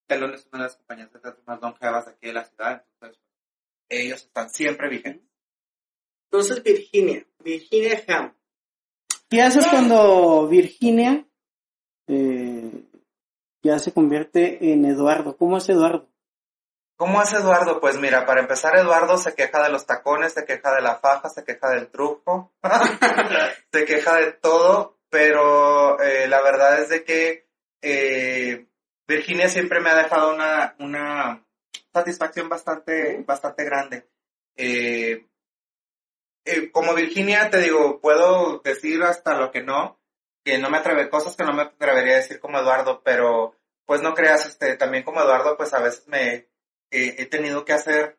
[0.06, 3.22] Telón es una de las compañías de teatro más longevas aquí de la ciudad, entonces
[3.88, 5.26] ellos están siempre vigentes.
[6.30, 8.34] Entonces, Virginia, Virginia Ham.
[9.30, 11.26] ¿Qué haces cuando Virginia
[12.08, 12.84] eh,
[13.62, 15.36] ya se convierte en Eduardo?
[15.36, 16.08] ¿Cómo es Eduardo?
[16.96, 17.80] ¿Cómo es Eduardo?
[17.80, 21.28] Pues mira, para empezar, Eduardo se queja de los tacones, se queja de la faja,
[21.28, 22.52] se queja del truco,
[23.72, 27.48] se queja de todo, pero eh, la verdad es de que
[27.82, 28.66] eh,
[29.08, 31.44] Virginia siempre me ha dejado una, una
[31.92, 34.08] satisfacción bastante, bastante grande.
[34.56, 35.26] Eh,
[36.70, 39.98] como Virginia, te digo, puedo decir hasta lo que no,
[40.44, 44.00] que no me atreve, cosas que no me atrevería a decir como Eduardo, pero pues
[44.00, 46.48] no creas, este, también como Eduardo, pues a veces me,
[46.96, 48.18] he tenido que hacer,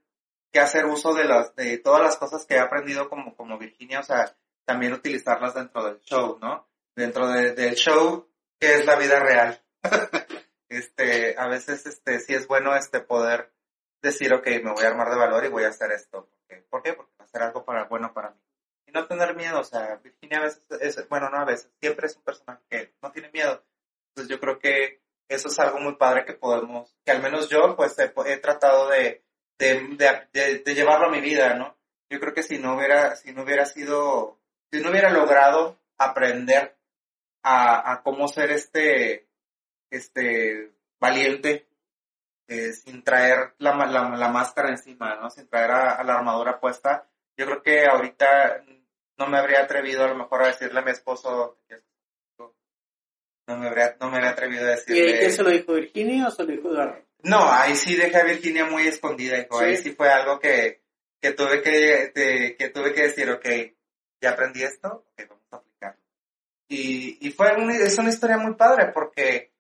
[0.52, 4.00] que hacer uso de las, de todas las cosas que he aprendido como, como Virginia,
[4.00, 4.36] o sea,
[4.66, 6.68] también utilizarlas dentro del show, ¿no?
[6.96, 9.64] Dentro del show, que es la vida real.
[10.70, 13.54] este, a veces, este, sí es bueno, este, poder
[14.02, 16.30] decir, ok, me voy a armar de valor y voy a hacer esto.
[16.70, 16.94] ¿Por qué?
[16.94, 18.40] Porque va a ser algo para, bueno para mí.
[18.88, 22.08] Y no tener miedo, o sea, Virginia a veces es, bueno, no a veces, siempre
[22.08, 23.64] es un personaje que no tiene miedo.
[24.10, 27.76] Entonces yo creo que eso es algo muy padre que podemos, que al menos yo
[27.76, 29.24] pues he, tratado de,
[29.58, 31.78] de, de, llevarlo a mi vida, ¿no?
[32.10, 34.40] Yo creo que si no hubiera, si no hubiera sido,
[34.72, 36.78] si no hubiera logrado aprender
[37.44, 39.28] a, a cómo ser este,
[39.90, 41.68] este valiente,
[42.48, 45.32] eh, sin traer la, la, máscara encima, ¿no?
[45.32, 48.64] Sin traer a, la armadura puesta, yo creo que ahorita
[49.18, 51.58] no me habría atrevido a lo mejor a decirle a mi esposo,
[53.48, 55.10] no me habría, no me habría atrevido a decirle.
[55.10, 57.06] ¿Y qué se lo dijo Virginia o se lo dijo Eduardo?
[57.24, 59.60] No, ahí sí dejé a Virginia muy escondida, hijo.
[59.60, 60.82] Ahí sí fue algo que,
[61.22, 63.46] que tuve que, que tuve que decir, ok,
[64.22, 66.02] ya aprendí esto, ok, vamos a aplicarlo.
[66.68, 67.52] Y, y fue
[67.84, 69.54] es una historia muy padre porque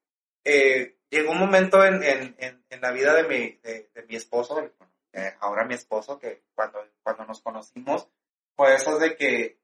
[0.43, 4.71] eh, llegó un momento en, en, en, la vida de mi, de, mi esposo,
[5.13, 8.07] eh, ahora mi esposo, que cuando, cuando nos conocimos,
[8.55, 9.59] fue eso de que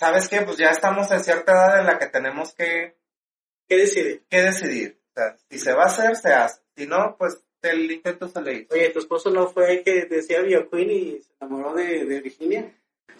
[0.00, 0.40] ¿sabes qué?
[0.40, 2.96] Pues ya estamos en cierta edad en la que tenemos que...
[3.68, 4.24] ¿Qué decidir?
[4.30, 4.98] ¿Qué decidir?
[5.10, 6.62] O sea, si se va a hacer, se hace.
[6.74, 8.74] Si no, pues el intento se le hizo.
[8.74, 12.74] Oye, ¿tu esposo no fue el que decía Queen y se enamoró de, de, Virginia?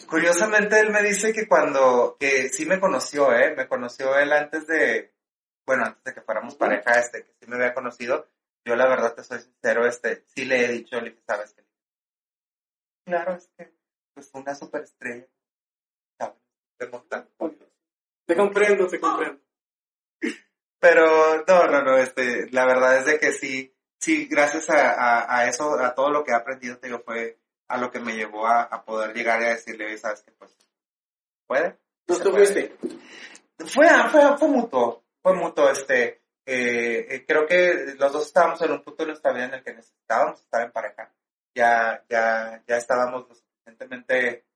[0.09, 3.55] Curiosamente, él me dice que cuando, que sí me conoció, ¿eh?
[3.55, 5.13] Me conoció él antes de,
[5.67, 8.27] bueno, antes de que fuéramos pareja, este, que sí me había conocido.
[8.65, 11.63] Yo la verdad te soy sincero, este, sí le he dicho, le dije, ¿sabes qué?
[13.05, 13.71] Claro, es que,
[14.15, 15.27] pues una superestrella
[18.27, 19.41] te comprendo, te comprendo.
[20.79, 25.49] Pero no, no, no, este, la verdad es de que sí, sí, gracias a, a,
[25.49, 27.39] eso, a todo lo que he aprendido, te digo, fue
[27.69, 30.57] a lo que me llevó a, a poder llegar y a decirle, sabes que pues,
[31.47, 31.77] ¿puede?
[32.07, 32.77] ¿Tú fuiste?
[33.59, 38.73] Fue, fue, fue mutuo, fue mutuo, este, eh, eh, creo que los dos estábamos en
[38.73, 41.13] un punto de nuestra vida en el que necesitábamos estar en pareja.
[41.55, 44.47] Ya, ya, ya estábamos lo suficientemente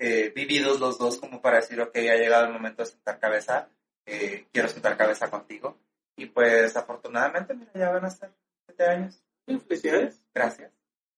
[0.00, 3.68] eh, vividos los dos como para decir, ok, ha llegado el momento de sentar cabeza,
[4.06, 5.78] eh, quiero sentar cabeza contigo.
[6.16, 8.30] Y pues afortunadamente, mira, ya van a ser
[8.66, 9.22] siete años.
[9.46, 10.22] Felicidades.
[10.34, 10.72] Gracias.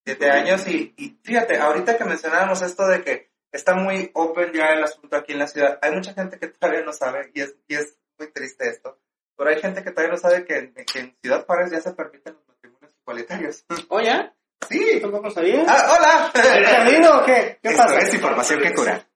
[0.05, 4.67] Siete años y, y fíjate, ahorita que mencionábamos esto de que está muy open ya
[4.73, 7.55] el asunto aquí en la ciudad, hay mucha gente que todavía no sabe y es,
[7.69, 8.99] y es muy triste esto,
[9.37, 12.35] pero hay gente que todavía no sabe que, que en Ciudad Juárez ya se permiten
[12.35, 13.65] los matrimonios igualitarios.
[13.89, 14.35] ¿Oh, ya?
[14.69, 15.01] Sí.
[15.01, 15.65] ¿Tampoco sabía?
[15.67, 17.17] Ah, hola.
[17.17, 17.59] o qué?
[17.63, 19.07] ¿Qué Esto es información que cura.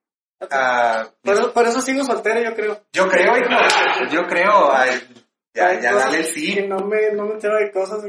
[0.51, 1.09] Ah,
[1.53, 2.83] por, eso, sigo soltero, yo creo.
[2.93, 3.49] Yo creo, hijo.
[4.11, 4.71] Yo creo.
[5.53, 6.61] ya, ya dale el sí.
[6.67, 8.03] no me, no me entero de cosas.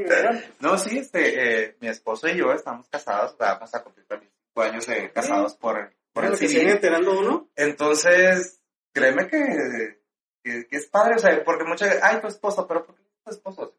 [0.59, 3.35] no, sí, este, eh, mi esposo y yo estamos casados.
[3.37, 6.59] Vamos a cumplir cinco años de casados por, por el civil.
[6.59, 7.49] sigue enterando uno?
[7.55, 8.61] Entonces,
[8.93, 9.97] créeme que,
[10.43, 11.15] que, es padre.
[11.15, 13.73] O sea, porque mucha ay, tu esposo, pero ¿por qué tu esposo?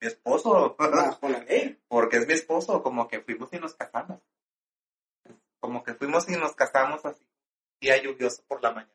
[0.00, 0.76] Mi esposo.
[0.78, 1.18] Ah,
[1.88, 4.20] Porque es mi esposo, como que fuimos y nos casamos.
[5.60, 7.26] como que fuimos y nos casamos así,
[7.80, 8.94] día lluvioso por la mañana.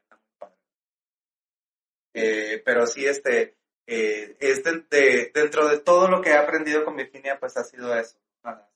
[2.14, 6.96] Eh, pero sí, este, eh, es de, dentro de todo lo que he aprendido con
[6.96, 8.18] Virginia, pues ha sido eso,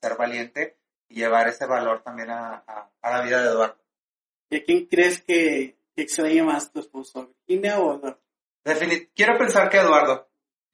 [0.01, 2.63] ser valiente y llevar ese valor también a,
[3.03, 3.78] la vida de Eduardo.
[4.49, 8.19] ¿Y a quién crees que, que extraña más tu esposo, Virginia o Eduardo?
[9.15, 10.26] quiero pensar que Eduardo.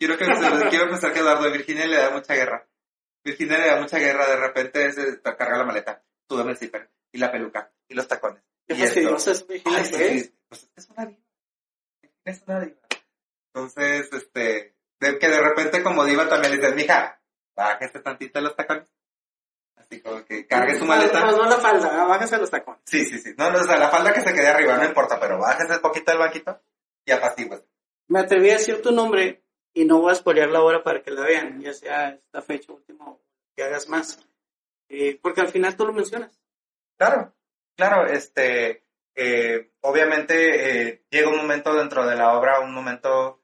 [0.03, 0.25] Quiero, que,
[0.69, 2.67] quiero pensar que Eduardo, Virginia le da mucha guerra.
[3.23, 6.57] Virginia le da mucha guerra, de repente es de cargar la maleta, tú dame el
[6.57, 8.43] zipper, y la peluca, y los tacones.
[8.67, 9.79] ¿Qué fastidiosa es Virginia?
[9.79, 10.33] es?
[10.49, 11.23] Pues es una diva.
[12.25, 12.81] Es una diva.
[13.53, 17.21] Entonces, este, de, que de repente como diva también le dices, mija,
[17.55, 18.87] bájese tantito los tacones.
[19.77, 21.21] Así como que cargue su maleta.
[21.21, 22.81] No, no, la falda, ah, bájese los tacones.
[22.85, 23.33] Sí, sí, sí.
[23.37, 25.81] No, no, o sea, la falda que se quede arriba, no importa, pero bájese un
[25.81, 26.61] poquito del banquito
[27.05, 27.63] y apacigüe.
[28.09, 29.42] Me atreví a decir tu nombre
[29.73, 32.71] y no voy a spoilear la hora para que la vean, ya sea esta fecha
[32.71, 33.17] última
[33.55, 34.19] que hagas más.
[34.89, 36.39] Eh, porque al final tú lo mencionas.
[36.97, 37.33] Claro,
[37.75, 38.83] claro, este,
[39.15, 43.41] eh, obviamente eh, llega un momento dentro de la obra, un momento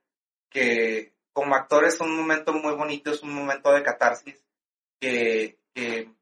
[0.49, 4.43] que como actor es un momento muy bonito, es un momento de catarsis,
[4.99, 6.13] que, que,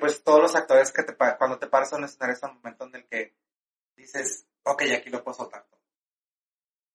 [0.00, 2.86] pues todos los actores que te, cuando te paras a un escenario es un momento
[2.86, 3.34] en el que
[3.96, 5.66] dices, ok, aquí lo puedo soltar.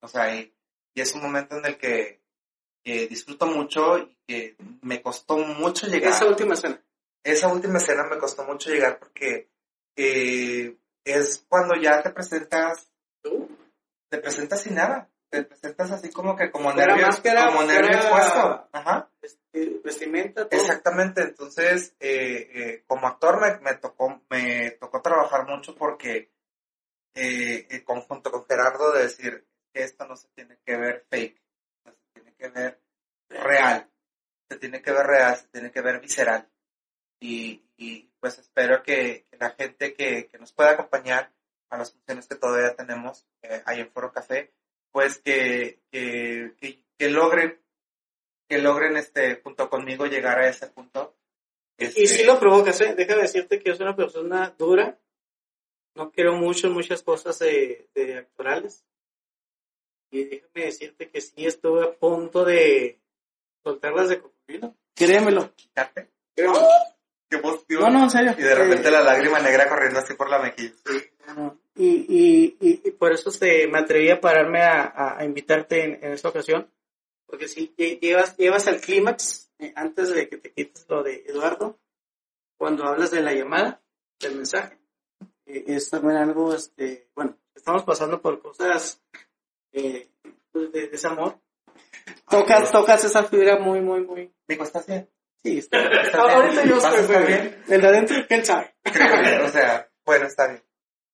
[0.01, 0.56] O sea, y,
[1.01, 2.19] es un momento en el que,
[2.83, 6.13] disfruto mucho y que me costó mucho llegar.
[6.13, 6.81] Esa última escena.
[7.21, 9.49] Esa última escena me costó mucho llegar porque
[9.97, 10.73] eh,
[11.03, 12.89] es cuando ya te presentas,
[13.21, 13.49] ¿Tú?
[14.09, 18.69] te presentas sin nada te presentas así como que como nervios, como nervios puesto.
[18.71, 19.09] Ajá.
[19.83, 26.31] Vestimenta, Exactamente, entonces eh, eh, como actor me, me, tocó me tocó trabajar mucho porque
[27.15, 31.39] eh, conjunto con Gerardo de decir que esto no se tiene que ver fake,
[31.85, 32.81] no se tiene que ver
[33.29, 33.87] real,
[34.49, 36.49] se tiene que ver real, se tiene que ver visceral.
[37.19, 41.31] Y, y pues espero que, la gente que, que, nos pueda acompañar
[41.69, 43.27] a las funciones que todavía tenemos
[43.65, 44.51] ahí en Foro Café,
[44.91, 46.55] pues que, que,
[46.97, 47.61] que, logren,
[48.49, 51.15] que logren este, junto conmigo llegar a ese punto.
[51.77, 52.95] Y si este, lo provocas, ¿eh?
[52.95, 54.97] Déjame decirte que yo soy una persona dura,
[55.93, 58.83] no quiero mucho, muchas cosas de, de actorales.
[60.09, 62.99] Y déjame decirte que sí estuve a punto de
[63.63, 64.75] soltarlas de cocodrilo.
[64.95, 65.53] Créemelo.
[65.55, 66.09] ¿Quitarte?
[66.35, 66.67] Créemelo.
[67.29, 67.41] Qué
[67.75, 68.35] No, no, en serio.
[68.37, 70.73] Y de repente la lágrima negra corriendo así por la mejilla.
[70.85, 71.11] Sí.
[71.75, 76.13] Y, y, y, por eso se, me atreví a pararme a, a, invitarte en, en,
[76.13, 76.71] esta ocasión,
[77.25, 81.77] porque si llevas, llevas al clímax eh, antes de que te quites lo de Eduardo,
[82.57, 83.81] cuando hablas de la llamada,
[84.19, 84.79] del mensaje,
[85.45, 89.03] eh, es también algo, este, bueno, estamos pasando por cosas
[89.77, 90.09] eh,
[90.51, 91.39] pues, de, desamor.
[92.29, 94.33] Tocas, tocas esa fibra muy, muy, muy.
[94.47, 95.09] Digo, ¿estás bien?
[95.43, 95.77] Sí, está,
[96.13, 97.63] Ahorita yo estoy bien.
[97.67, 98.75] El de adentro, ¿quién sabe?
[99.45, 100.63] o sea, bueno, está bien.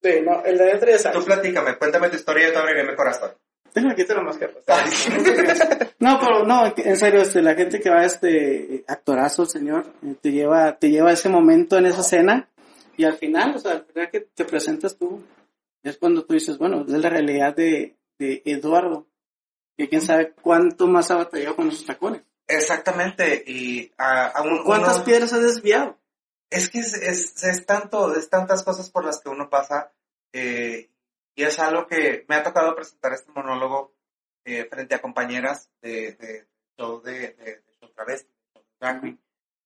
[0.01, 2.83] Sí, no, el de adentro ya Tú platícame, cuéntame tu historia y yo te abriré
[2.83, 3.31] mi corazón.
[3.73, 4.53] Déjame quitar la máscara.
[5.99, 10.15] no, pero no, en serio, este, la gente que va a este actorazo, señor, eh,
[10.21, 12.49] te lleva, te lleva ese momento en esa escena
[12.95, 15.23] y al final, o sea, al final que te presentas tú,
[15.81, 19.07] es cuando tú dices, bueno, es la realidad de, de Eduardo,
[19.77, 22.23] que quién sabe cuánto más ha batallado con esos tacones.
[22.47, 24.33] Exactamente, y a,
[24.65, 25.97] ¿Cuántas piedras ha desviado?
[26.53, 29.91] es que es, es, es, tanto, es tantas cosas por las que uno pasa
[30.31, 30.91] eh,
[31.35, 33.95] y es algo que me ha tocado presentar este monólogo
[34.45, 36.47] eh, frente a compañeras de, de
[36.77, 38.31] show de, de, show travesti,
[38.79, 39.17] drag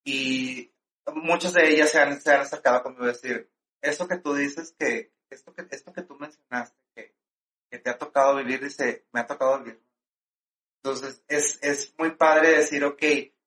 [0.06, 0.72] y
[1.14, 3.52] muchas de ellas se han, se han acercado conmigo a decir,
[3.82, 6.78] esto que tú dices, que esto que, esto que tú mencionaste,
[7.70, 9.82] que, te ha tocado vivir, dice, me ha tocado vivir.
[10.84, 13.04] Entonces, es, es muy padre decir, ok,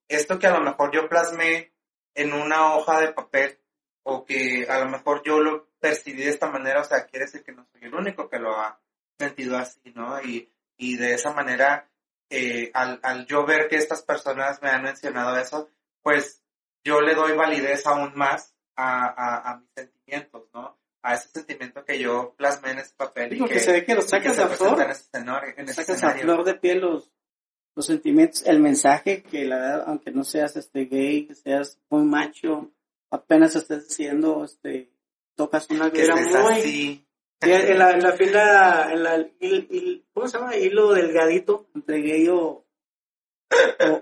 [0.07, 1.73] esto que a lo mejor yo plasmé
[2.13, 3.59] en una hoja de papel
[4.03, 7.43] o que a lo mejor yo lo percibí de esta manera, o sea, quiere decir
[7.43, 8.79] que no soy el único que lo ha
[9.17, 10.21] sentido así, ¿no?
[10.21, 11.89] Y, y de esa manera,
[12.29, 15.69] eh, al, al yo ver que estas personas me han mencionado eso,
[16.01, 16.43] pues
[16.83, 20.80] yo le doy validez aún más a, a, a mis sentimientos, ¿no?
[21.03, 23.33] A ese sentimiento que yo plasmé en ese papel.
[23.33, 24.81] y que, se ve que lo sacas a flor.
[24.81, 24.89] En
[25.69, 27.11] ese, sacas a flor de piel los,
[27.75, 32.03] los sentimientos, el mensaje que la verdad, aunque no seas este gay, que seas muy
[32.03, 32.71] macho,
[33.09, 34.91] apenas estés diciendo, este,
[35.35, 37.05] tocas una guerra muy...
[37.43, 40.55] En la, en la fila, en la, il, ¿cómo se llama?
[40.55, 42.67] Hilo delgadito entre gay o,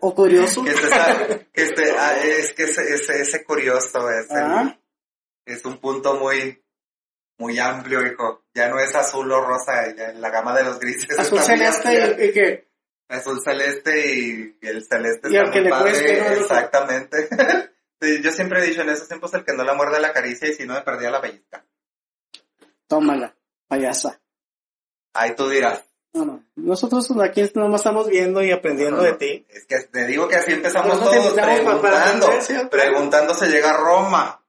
[0.01, 0.61] o, curioso.
[0.61, 4.27] que este, ah, es que ese, ese, ese curioso es,
[5.45, 6.61] es un punto muy,
[7.39, 8.43] muy amplio, hijo.
[8.53, 11.17] Ya no es azul o rosa, ya en la gama de los grises.
[11.17, 12.69] Azul celeste y, y que
[13.09, 15.71] azul celeste y, el celeste y al que le
[16.39, 17.27] Exactamente.
[18.01, 20.47] Sí, Yo siempre he dicho, en esos tiempos el que no la muerde la caricia
[20.47, 21.65] y si no me perdía la pellizca.
[22.87, 23.35] Tómala,
[23.67, 24.21] payasa.
[25.13, 25.83] Ahí tú dirás.
[26.13, 26.43] No, no.
[26.55, 29.45] Nosotros aquí nomás estamos viendo y aprendiendo No, no, de ti.
[29.49, 32.29] Es que te digo que así empezamos todos preguntando.
[32.71, 34.45] preguntando se llega a Roma.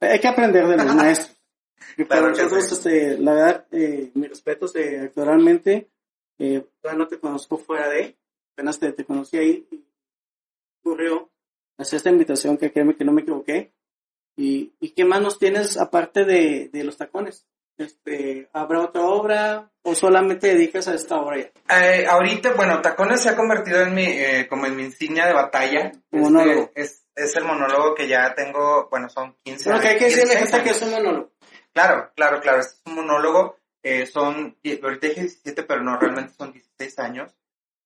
[0.00, 1.33] Hay que aprender de los maestros.
[2.08, 5.88] Claro nosotros, este, la verdad, eh, mis respetos, eh, actualmente,
[6.38, 8.16] eh, todavía no te conozco fuera de,
[8.52, 9.84] apenas te, te conocí ahí, y
[10.80, 11.30] ocurrió
[11.78, 13.72] hacer esta invitación que créeme que no me equivoqué.
[14.36, 17.46] ¿Y, y qué más nos tienes aparte de, de los tacones?
[17.76, 21.80] Este, ¿Habrá otra obra o solamente dedicas a esta obra ya?
[21.80, 25.32] Eh, ahorita, bueno, Tacones se ha convertido en mi, eh, como en mi insignia de
[25.32, 25.92] batalla.
[26.12, 26.70] Monólogo.
[26.74, 30.04] Este, es, es el monólogo que ya tengo, bueno, son 15 Bueno, que hay que
[30.04, 31.32] decirle a la 16 gente que es un monólogo.
[31.74, 33.58] Claro, claro, claro, este es un monólogo.
[33.82, 37.34] eh, son, ahorita dije 17, pero no, realmente son 16 años.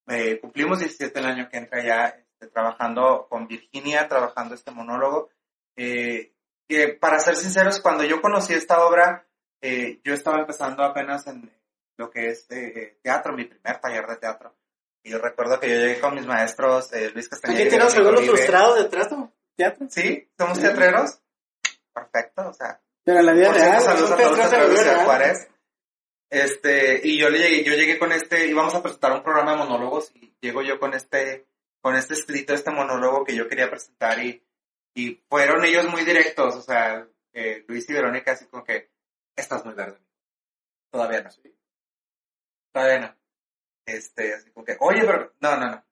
[0.07, 5.31] Eh, cumplimos 17 el año que entra ya este, trabajando con Virginia, trabajando este monólogo.
[5.77, 6.35] Eh,
[6.69, 9.27] que para ser sinceros, cuando yo conocí esta obra,
[9.61, 11.51] eh, yo estaba empezando apenas en
[11.97, 14.55] lo que es eh, teatro, mi primer taller de teatro.
[15.03, 17.63] Y yo recuerdo que yo llegué con mis maestros, eh, Luis Castañeda.
[17.63, 19.33] ¿Aquí Verónica algunos frustrados de trato?
[19.57, 19.87] ¿Teatro?
[19.91, 21.21] Sí, somos teatreros.
[21.93, 23.81] Perfecto, o sea, Pero en la vida real.
[23.81, 24.95] saludos a todos la teatreros de.
[25.07, 25.49] Juárez.
[26.29, 29.57] Este, y yo le llegué, yo llegué con este, íbamos a presentar un programa de
[29.57, 31.49] monólogos y llego yo con este,
[31.81, 34.47] con este escrito, este monólogo que yo quería presentar y,
[34.95, 38.91] y fueron ellos muy directos, o sea, eh, Luis y Verónica así como que,
[39.35, 39.99] estás muy verde.
[40.91, 41.31] Todavía no.
[42.75, 43.17] Todavía no.
[43.87, 45.85] Este, así como que, oye, pero, no, no, no.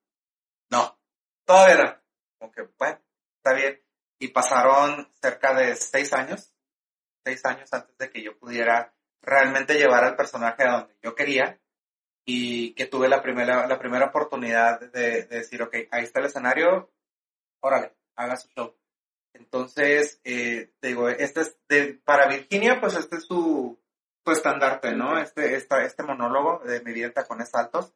[0.71, 0.99] No,
[1.47, 2.03] todavía no.
[2.39, 3.01] Como que, bueno,
[3.39, 3.83] está bien.
[4.19, 6.53] Y pasaron cerca de seis años,
[7.27, 11.61] seis años antes de que yo pudiera realmente llevar al personaje a donde yo quería
[12.25, 16.27] y que tuve la primera, la primera oportunidad de, de decir, ok, ahí está el
[16.27, 16.93] escenario,
[17.61, 18.77] órale, haga su show.
[19.33, 23.77] Entonces, eh, te digo, este es de, para Virginia, pues este es su,
[24.25, 25.19] su estandarte, ¿no?
[25.19, 27.93] Este, esta, este monólogo de mi vida en tacones altos.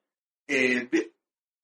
[0.48, 0.88] Eh,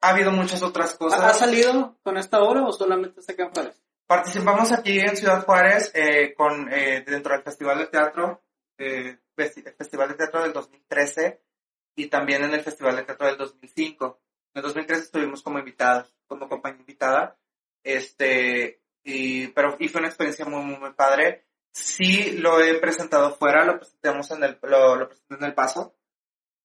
[0.01, 1.21] ha habido muchas otras cosas.
[1.21, 3.83] ¿Ha salido con esta obra o solamente en Juárez?
[4.07, 8.41] Participamos aquí en Ciudad Juárez eh, con eh, dentro del Festival de Teatro,
[8.79, 11.43] eh, Festival de Teatro del 2013
[11.97, 14.21] y también en el Festival de Teatro del 2005.
[14.55, 17.37] En el 2013 estuvimos como invitados, como compañía invitada,
[17.83, 21.49] este, y, pero y fue una experiencia muy, muy, muy padre.
[21.73, 25.97] Sí lo he presentado fuera, lo presentamos en el, lo, lo presenté en El Paso,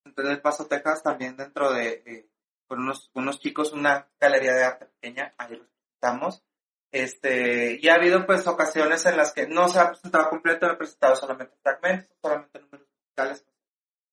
[0.06, 2.30] en El Paso, Texas, también dentro de, eh,
[2.68, 6.44] con unos, unos chicos, una galería de arte pequeña, ahí lo presentamos.
[6.92, 10.76] Este, y ha habido pues ocasiones en las que no se ha presentado completo, he
[10.76, 13.46] presentado solamente fragmentos, solamente números musicales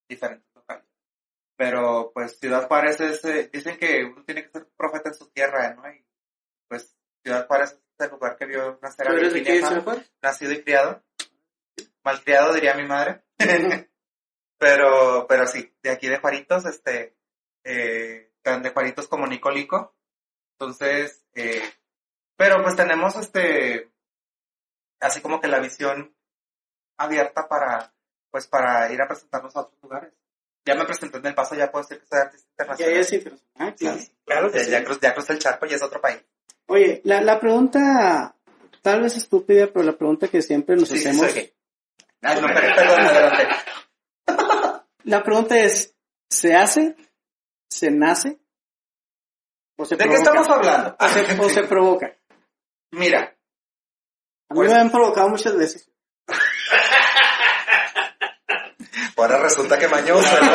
[0.08, 0.84] diferentes locales.
[1.56, 5.28] Pero pues Ciudad Juárez es, eh, dicen que uno tiene que ser profeta en su
[5.30, 5.90] tierra, ¿no?
[5.90, 6.04] Y
[6.68, 9.58] pues Ciudad Juárez es el lugar que vio nacer a ¿Tú eres de aquí de
[9.58, 11.02] Virginia nacido y criado.
[12.04, 13.24] Malcriado diría mi madre.
[14.58, 17.16] pero, pero sí, de aquí de Juaritos, este,
[17.64, 19.96] eh, tan de Juaritos como Nicolico.
[20.52, 21.62] Entonces, eh,
[22.38, 23.90] pero pues tenemos este,
[25.00, 26.14] así como que la visión
[26.96, 27.92] abierta para,
[28.30, 30.14] pues para ir a presentarnos a otros lugares.
[30.64, 33.00] Ya me presenté en El Paso, ya puedo decir que soy artista Ya internacional.
[33.00, 33.98] es internacional, claro.
[33.98, 34.70] Sí, Claro que ya, sí.
[34.70, 36.22] ya, cruz- ya crucé el charco y es otro país.
[36.66, 38.36] Oye, la, la pregunta,
[38.82, 41.54] tal vez estúpida, pero la pregunta que siempre nos Sí, hacemos, soy gay.
[42.22, 43.48] Ay, no, pero- perdón, adelante.
[45.04, 45.96] la pregunta es,
[46.28, 46.96] ¿se hace?
[47.70, 48.38] ¿Se nace?
[49.76, 50.96] ¿O se ¿De qué estamos hablando?
[50.98, 52.14] O se, o se provoca.
[52.90, 53.34] Mira,
[54.50, 55.90] A mí Pues- me han provocado muchas veces.
[59.16, 60.52] ahora resulta que mañoso, ¿no?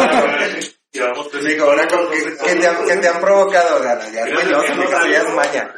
[0.92, 4.26] Llevamos tres Digo, ahora con que, que te han, que te han provocado, Gana, ya
[4.26, 5.76] es mañoso, mi ya es maña.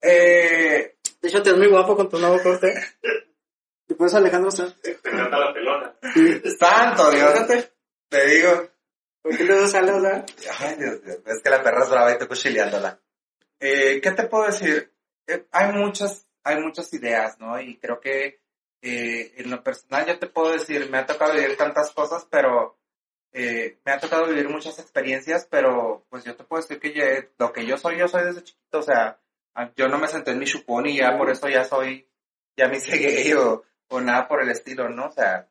[0.00, 2.72] Eh, De hecho, te ves muy guapo con tu nuevo corte.
[3.86, 4.80] ¿Te puedes Alejandro Sanz?
[4.80, 5.94] Te encanta la pelona.
[6.58, 7.46] santo Dios,
[8.08, 8.68] te digo.
[9.22, 10.26] ¿Por qué luego sale a hablar?
[10.58, 12.98] Ay, Dios mío, es que la perra es brava y te cuchileándola.
[13.60, 14.92] Eh, ¿Qué te puedo decir?
[15.26, 17.60] Eh, hay muchas, hay muchas ideas, ¿no?
[17.60, 18.40] Y creo que
[18.82, 22.78] eh, en lo personal yo te puedo decir, me ha tocado vivir tantas cosas, pero
[23.32, 27.52] eh, me ha tocado vivir muchas experiencias, pero pues yo te puedo decir que lo
[27.52, 29.20] que yo soy, yo soy desde chiquito, o sea,
[29.76, 32.08] yo no me senté en mi chupón y ya por eso ya soy,
[32.56, 33.64] ya me hice gay o,
[34.00, 35.06] nada por el estilo, ¿no?
[35.06, 35.48] O sea,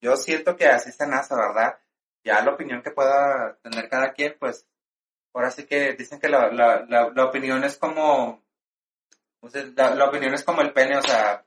[0.00, 1.78] yo siento que así se nace, ¿verdad?
[2.24, 4.66] Ya la opinión que pueda tener cada quien, pues,
[5.34, 8.42] ahora sí que dicen que la, la, la opinión es como,
[9.48, 11.44] sea, la, la opinión es como el pene, o sea,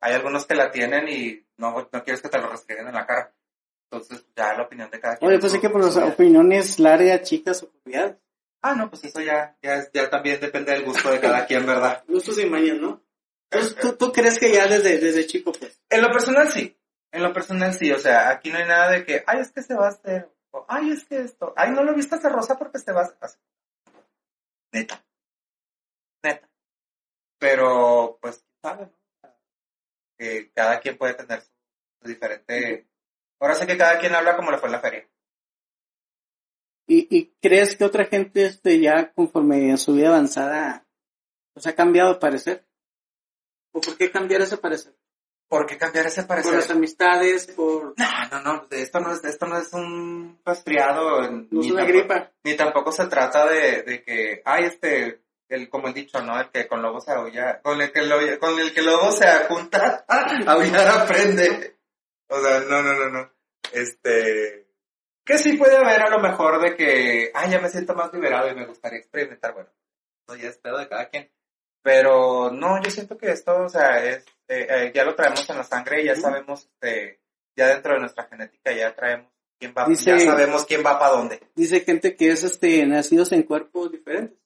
[0.00, 3.06] hay algunos que la tienen y no, no quieres que te lo restringen en la
[3.06, 3.32] cara.
[3.90, 5.28] Entonces, ya la opinión de cada quien.
[5.30, 6.04] Oye, pues sí que por las Ya.
[6.06, 8.16] opiniones largas, chicas o propiedades.
[8.62, 11.66] Ah, no, pues eso ya, ya, es- ya también depende del gusto de cada quien,
[11.66, 12.04] ¿verdad?
[12.06, 13.02] Gustos y mañas, ¿no?
[13.48, 15.80] ¿Tú, tú, tú crees que ya desde, desde chico, pues?
[15.88, 16.76] En lo personal sí.
[17.10, 17.90] En lo personal sí.
[17.90, 20.30] O sea, aquí no hay nada de que, ay, es que se va a hacer.
[20.52, 21.52] O, ay, es que esto.
[21.56, 23.40] Ay, no lo viste hacer rosa porque se va a hacer.
[24.72, 25.02] Neta.
[27.40, 29.30] Pero, pues, quién sabe, ¿no?
[30.18, 31.50] Que cada quien puede tener su,
[32.02, 32.86] su diferente.
[33.40, 35.08] Ahora sé que cada quien habla como le fue en la feria.
[36.86, 40.86] ¿Y, y crees que otra gente este, ya conforme a su vida avanzada
[41.54, 42.66] pues ha cambiado de parecer?
[43.72, 44.94] ¿O por qué cambiar ese parecer?
[45.48, 46.76] ¿Por qué cambiar ese Por las parecer?
[46.76, 47.94] amistades, por...
[47.98, 48.66] No, no, no.
[48.70, 51.28] Esto no es, esto no es un resfriado.
[51.30, 52.32] No es una tampoco- gripa.
[52.44, 56.40] Ni tampoco se trata de, de que, ay, este, el, como el dicho, ¿no?
[56.40, 59.26] El que con lobo se aúlla, con el que lo, con el que lobo se
[59.48, 60.04] junta,
[60.46, 61.76] aullar aprende.
[62.28, 63.30] O sea, no, no, no, no.
[63.72, 64.66] Este,
[65.24, 68.50] que sí puede haber a lo mejor de que, ay, ya me siento más liberado
[68.50, 69.68] y me gustaría experimentar, bueno,
[70.26, 71.30] eso ya es pedo de cada quien.
[71.82, 75.56] Pero no, yo siento que esto, o sea, es, eh, eh, ya lo traemos en
[75.56, 77.20] la sangre y ya sabemos, este,
[77.56, 81.12] ya dentro de nuestra genética ya traemos quién va, Dice- ya sabemos quién va para
[81.16, 81.40] dónde.
[81.54, 84.38] Dice gente que es este nacidos en cuerpos diferentes.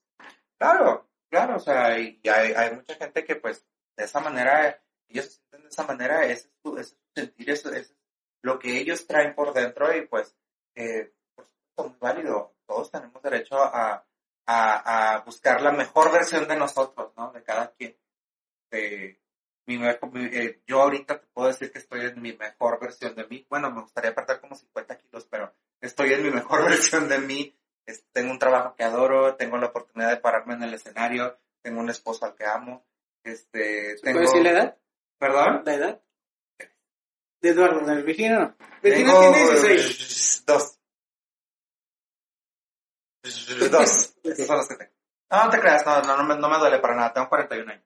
[0.65, 3.67] Claro, claro, o sea, y hay, hay mucha gente que pues
[3.99, 7.95] de esa manera, ellos se sienten de esa manera, ese es su, sentir, eso es
[8.43, 10.35] lo que ellos traen por dentro y pues,
[10.75, 11.13] eh,
[11.75, 14.07] por muy válido, todos tenemos derecho a,
[15.27, 17.31] buscar la mejor versión de nosotros, ¿no?
[17.33, 17.95] De cada quien.
[19.67, 19.87] Mi, mi-
[20.27, 23.47] eh, yo ahorita te puedo decir que estoy en mi mejor versión de mí.
[23.49, 27.59] Bueno, me gustaría perder como 50 kilos, pero estoy en mi mejor versión de mí.
[27.87, 31.81] Es- tengo un trabajo que adoro, tengo la oportunidad de pararme en el escenario, tengo
[31.81, 32.85] un esposo al que amo.
[33.23, 34.79] Este, ¿Se tengo, puede decir la edad?
[35.19, 35.63] ¿Perdón?
[35.65, 36.03] ¿La edad?
[37.41, 38.57] De Eduardo, de Virginia no.
[38.83, 40.39] Virginia Tengo tiene 16.
[40.39, 40.79] eh, dos.
[43.71, 44.17] Dos.
[44.23, 44.93] Esos son los que tengo.
[45.31, 47.13] No, no te creas, no, no, no, me, no me duele para nada.
[47.13, 47.85] Tengo 41 años.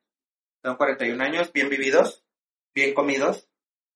[0.61, 2.25] Tengo 41 años, bien vividos,
[2.75, 3.49] bien comidos,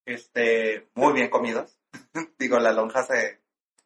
[0.06, 1.78] este, muy bien comidos.
[2.38, 3.40] digo, la lonja se,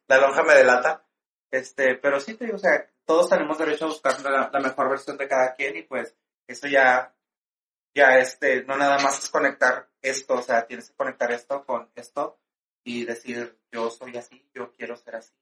[0.07, 1.05] la lonja me delata.
[1.51, 4.89] Este, pero sí te digo, o sea, todos tenemos derecho a buscar la, la mejor
[4.89, 6.15] versión de cada quien y pues
[6.47, 7.13] eso ya,
[7.95, 11.89] ya este, no nada más es conectar esto, o sea, tienes que conectar esto con
[11.95, 12.37] esto
[12.83, 15.33] y decir, yo soy así, yo quiero ser así.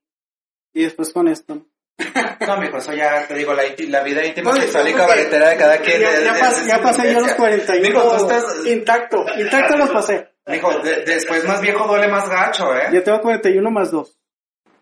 [0.73, 1.55] Y después con esto.
[1.55, 1.65] ¿no?
[2.45, 5.57] No, mijo, eso ya te digo, la, la vida íntima, Oye, sexual y cabaretera de
[5.57, 6.01] cada quien.
[6.01, 7.37] Ya, ya es- pas- es ya pasé yo los vivencia.
[7.37, 7.89] 41.
[7.89, 10.29] Mijo, tú estás- Intacto, intacto los pasé.
[10.47, 12.89] Mijo, de- después más viejo duele más gacho, ¿eh?
[12.93, 14.19] Yo tengo 41 más 2.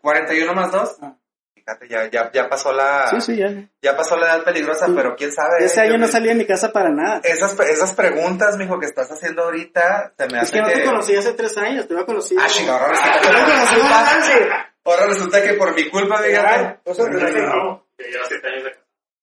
[0.01, 0.97] 41 más 2.
[1.01, 1.15] Ah.
[1.53, 3.49] Fíjate, ya, ya, ya pasó la, Sí, sí, ya.
[3.81, 4.93] ya pasó la edad peligrosa, Sí.
[4.95, 5.63] pero quién sabe.
[5.63, 5.83] Ese ¿eh?
[5.83, 7.21] año Yo no salí de mi casa para nada.
[7.23, 10.83] Esas, esas preguntas, mijo, que estás haciendo ahorita, se me Es hace que no te
[10.83, 12.41] conocí hace tres años, te había conocido.
[12.43, 14.73] Ah, chinga, ahora resulta.
[14.85, 16.79] Ahora que por mi culpa, fíjate.
[16.83, 18.77] Pero es no, que lleva siete años de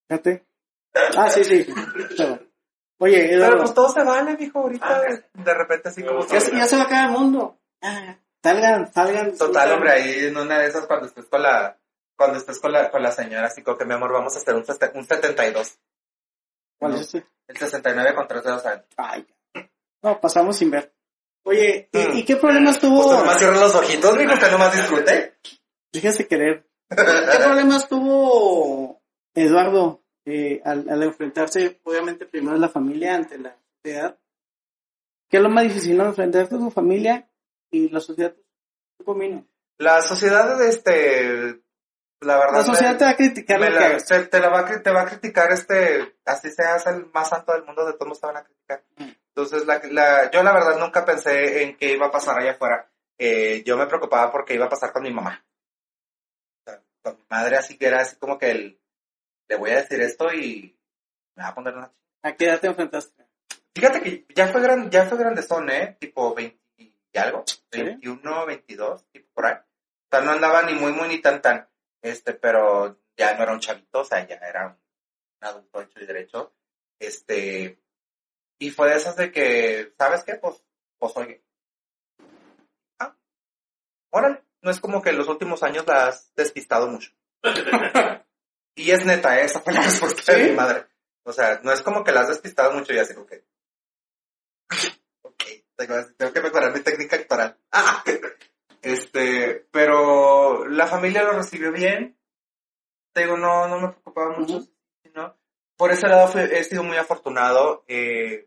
[0.08, 0.44] Fíjate.
[1.16, 1.66] Ah, sí, sí.
[2.98, 5.02] Oye, Pero pues todo se vale, mijo, ahorita
[5.32, 6.26] de repente así como...
[6.26, 7.58] ya, se- ya se va a acabar el mundo.
[7.80, 9.36] Ah, salgan, salgan.
[9.38, 11.78] Total, hombre, ahí en una de esas cuando estés con la...
[12.20, 14.54] Cuando estés con la, con la señora, así como que mi amor, vamos a hacer
[14.54, 14.62] un,
[14.94, 15.78] un 72.
[16.78, 17.26] ¿Cuál es ese?
[17.48, 18.88] El 69 con 3 dedos adentro.
[18.98, 19.26] Ay,
[20.02, 20.92] no, pasamos sin ver.
[21.44, 22.16] Oye, ¿y, Mm.
[22.18, 23.10] y qué problemas Usted tuvo?
[23.10, 25.38] nomás cierra los ojitos, mijo, usted nomás disfrute.
[25.90, 26.68] Déjese querer.
[26.90, 29.00] ¿Qué problemas tuvo
[29.34, 34.18] Eduardo eh, al, al enfrentarse, obviamente, primero la familia ante la sociedad?
[35.30, 36.04] ¿Qué es lo más difícil, no?
[36.04, 37.26] Enfrentarte a tu familia
[37.70, 38.34] y la sociedad.
[38.98, 39.42] ¿Qué combina?
[39.78, 41.62] La sociedad, este...
[42.20, 42.58] La verdad...
[42.58, 44.06] La sociedad me- te va a criticar que la- hagas.
[44.06, 46.16] te, la va a, te va a criticar, este...
[46.24, 48.82] Así seas el más santo del mundo, de todos te van a criticar.
[48.96, 49.08] Mm.
[49.28, 52.90] Entonces, la, la, yo la verdad nunca pensé en qué iba a pasar allá afuera.
[53.18, 55.44] Eh, yo me preocupaba porque iba a pasar con mi mamá.
[57.02, 58.80] Con mi madre así que era así como que el,
[59.48, 60.78] le voy a decir esto y
[61.36, 61.90] me va a poner una...
[62.22, 63.26] ¿A qué edad te enfrentaste?
[63.74, 65.96] Fíjate que ya fue, gran, ya fue grandezón, ¿eh?
[65.98, 67.82] Tipo 20 y algo, ¿Sí?
[67.82, 69.54] 21, 22, tipo por ahí.
[69.54, 71.66] O sea, no andaba ni muy, muy, ni tan, tan.
[72.03, 76.07] Este, pero ya no era un chavito, o sea, ya era un adulto hecho y
[76.07, 76.55] derecho.
[76.98, 77.78] Este,
[78.59, 80.34] y fue de esas de que, ¿sabes qué?
[80.34, 80.62] Pues,
[80.98, 81.42] pues oye.
[82.98, 83.16] Ah,
[84.11, 84.42] órale.
[84.62, 87.11] No es como que en los últimos años la has despistado mucho.
[88.74, 89.44] y es neta, ¿eh?
[89.44, 90.86] esa fue la respuesta de mi madre.
[91.22, 93.44] O sea, no es como que la has despistado mucho y así que.
[95.22, 95.44] ok,
[95.76, 97.59] tengo, tengo que mejorar mi técnica actoral.
[98.82, 102.16] Este, pero la familia lo recibió bien.
[103.12, 104.56] Te digo, no, no me preocupaba mucho.
[104.58, 104.70] Ujú.
[105.14, 105.36] ¿no?
[105.76, 107.84] Por ese lado fue- he sido muy afortunado.
[107.88, 108.46] eh,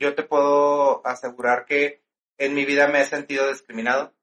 [0.00, 2.04] yo te puedo asegurar que
[2.38, 4.14] en mi vida me he sentido discriminado.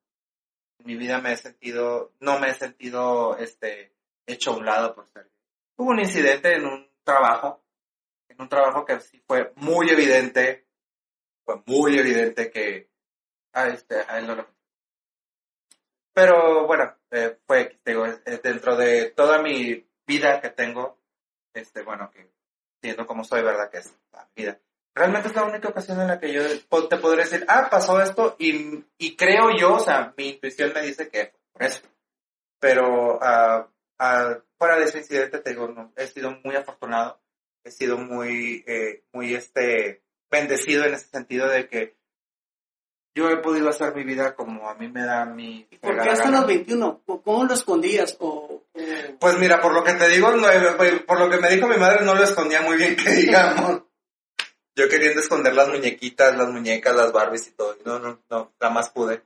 [0.80, 3.94] En mi vida me he sentido, no me he sentido este,
[4.26, 5.30] hecho a un lado por ser.
[5.78, 7.62] Hubo un incidente en un trabajo
[8.30, 10.68] en un trabajo que sí fue muy evidente,
[11.46, 12.90] fue muy evidente que,
[13.54, 14.55] ah, este, a él no lo-
[16.16, 18.06] Pero bueno, eh, fue, digo,
[18.42, 20.98] dentro de toda mi vida que tengo,
[21.54, 22.32] este, bueno, que
[22.82, 23.70] siendo como soy, ¿verdad?
[23.70, 24.58] Que es la vida.
[24.96, 26.42] Realmente es la única ocasión en la que yo
[26.88, 30.84] te podré decir, ah, pasó esto, y, y creo yo, o sea, mi intuición me
[30.84, 31.82] dice que fue por eso.
[32.62, 33.68] Pero ah,
[34.00, 37.20] ah, fuera de ese incidente, te digo, no, he sido muy afortunado,
[37.66, 40.02] he sido muy, eh, muy, este,
[40.32, 41.98] bendecido en ese sentido de que
[43.16, 45.64] yo he podido hacer mi vida como a mí me da mi...
[45.82, 46.40] ¿Por qué hasta gana.
[46.40, 47.02] los 21?
[47.06, 48.18] ¿Cómo- ¿Cómo lo escondías?
[48.20, 48.64] O,
[49.20, 51.78] Pues mira, por lo que te digo, no, eh, por lo que me dijo mi
[51.78, 53.84] madre, no lo escondía muy bien, que digamos.
[54.78, 57.78] Yo queriendo esconder las muñequitas, las muñecas, las Barbies y todo.
[57.80, 59.24] y No, no, no, nada más pude.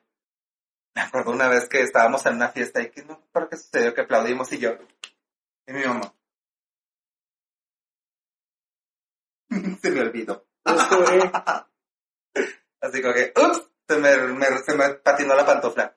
[0.96, 3.94] Me acuerdo una vez que estábamos en una fiesta y que no, ¿por qué sucedió?
[3.96, 4.78] Que aplaudimos y yo.
[5.68, 6.14] Y mi mamá.
[9.82, 10.46] Se me olvidó.
[12.82, 15.96] Así como que, ups, se me, me- se me patinó la pantofla.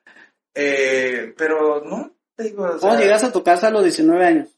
[0.55, 4.49] Eh, pero no, te digo, o ¿Cómo llegas a tu casa a los 19 años?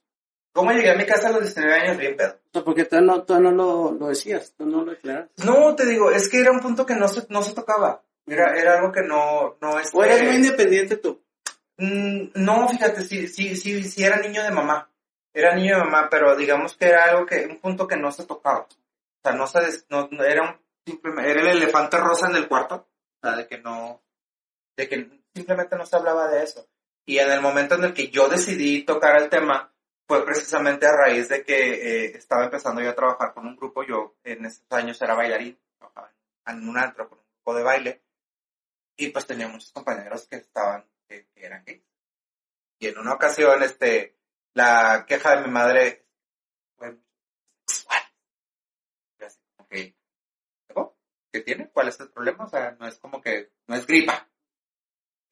[0.52, 1.96] ¿cómo llegué a mi casa a los 19 años?
[1.98, 2.34] Bien pedo.
[2.34, 5.28] O sea, porque tú no, tú no lo, lo decías, tú no lo declaras.
[5.44, 8.02] No, te digo, es que era un punto que no se, no se tocaba.
[8.26, 11.20] Era, era algo que no, no este, ¿O eres muy independiente tú?
[11.76, 14.88] Mm, No, fíjate, sí, sí, sí, sí era niño de mamá.
[15.32, 18.24] Era niño de mamá, pero digamos que era algo que, un punto que no se
[18.24, 18.60] tocaba.
[18.60, 18.68] O
[19.24, 20.42] sea, no se, des- no, no- era
[20.86, 22.86] un, era el elefante rosa en el cuarto.
[23.24, 24.04] Sea, de que no,
[24.76, 26.68] de que simplemente no se hablaba de eso.
[27.06, 29.74] Y en el momento en el que yo decidí tocar el tema,
[30.06, 33.82] fue precisamente a raíz de que eh, estaba empezando yo a trabajar con un grupo.
[33.82, 36.12] Yo en esos años era bailarín, trabajaba
[36.46, 38.02] en un antro con un grupo de baile.
[38.96, 41.82] Y pues tenía muchos compañeros que estaban, que, que eran gays.
[42.78, 44.18] Y en una ocasión, este,
[44.52, 46.06] la queja de mi madre
[46.76, 46.98] fue
[47.66, 48.02] sexual.
[49.20, 49.68] Así como
[51.34, 51.44] que, ¿no?
[51.44, 51.70] ¿qué tiene?
[51.70, 52.44] ¿Cuál es el problema?
[52.44, 54.28] O sea, no es como que, no es gripa.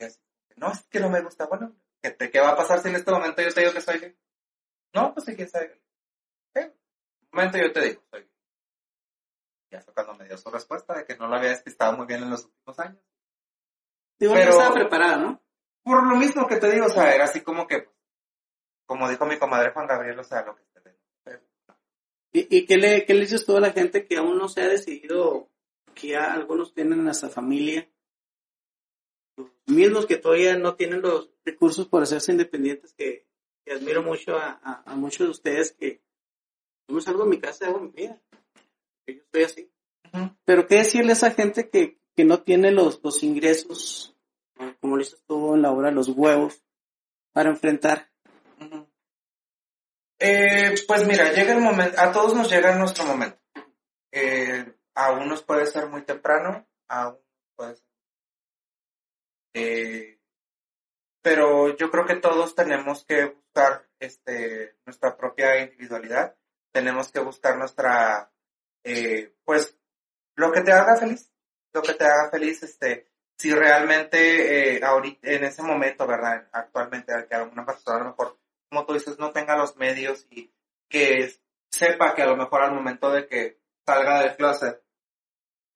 [0.00, 0.18] Así,
[0.57, 1.46] no, es que no me gusta.
[1.46, 3.80] Bueno, ¿qué, te- qué va a pasar si en este momento yo te digo que
[3.80, 4.16] soy gay?
[4.94, 5.80] No, pues sí, quién sabe.
[6.55, 8.30] En un momento yo te digo, soy gay.
[9.70, 12.22] Ya fue cuando me dio su respuesta de que no lo había despistado muy bien
[12.22, 13.03] en los últimos años.
[14.18, 15.42] Digo, Pero- no estaba preparada, ¿no?
[15.84, 17.88] Por lo mismo que te digo, o sea, era así como que,
[18.86, 20.98] como dijo mi comadre Juan Gabriel, o sea, lo que te den.
[22.34, 24.62] ¿Y, y qué, le, qué le dices tú a la gente que aún no se
[24.62, 25.50] ha decidido,
[25.95, 27.88] que ya algunos tienen hasta familia,
[29.36, 33.26] los mismos que todavía no tienen los recursos por hacerse independientes, que,
[33.64, 36.03] que admiro mucho a, a- a muchos de ustedes que
[36.88, 38.20] yo me salgo de mi casa y hago mi vida.
[39.07, 39.70] Que yo estoy así.
[40.45, 44.16] Pero qué decirle a esa gente que, que no tiene los, los ingresos,
[44.59, 46.62] eh, como le dices tú en la obra, los huevos,
[47.32, 48.11] para enfrentar.
[50.18, 53.38] Eh, pues mira, llega el momento, a todos nos llega nuestro momento.
[54.12, 57.22] Eh, a unos puede ser muy temprano, a unos
[57.57, 57.86] puede ser.
[59.55, 60.18] Eh,
[61.22, 66.36] pero yo creo que todos tenemos que buscar este, nuestra propia individualidad,
[66.72, 68.32] tenemos que buscar nuestra,
[68.84, 69.78] eh, pues,
[70.36, 71.30] lo que te haga feliz,
[71.72, 76.49] lo que te haga feliz, este, si realmente eh, ahorita, en ese momento, ¿verdad?
[76.53, 80.51] Actualmente, que alguna persona a lo mejor como tú dices, no tenga los medios y
[80.88, 81.30] que
[81.70, 84.82] sepa que a lo mejor al momento de que salga del closet,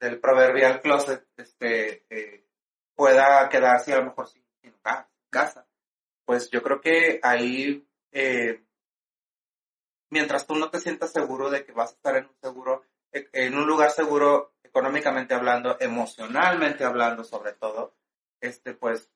[0.01, 2.47] del proverbial closet, este, eh,
[2.95, 5.67] pueda quedarse a lo mejor sin, sin ca- casa.
[6.25, 8.63] Pues yo creo que ahí, eh,
[10.11, 13.29] mientras tú no te sientas seguro de que vas a estar en un seguro, eh,
[13.33, 17.95] en un lugar seguro, económicamente hablando, emocionalmente hablando sobre todo,
[18.41, 19.11] este, pues...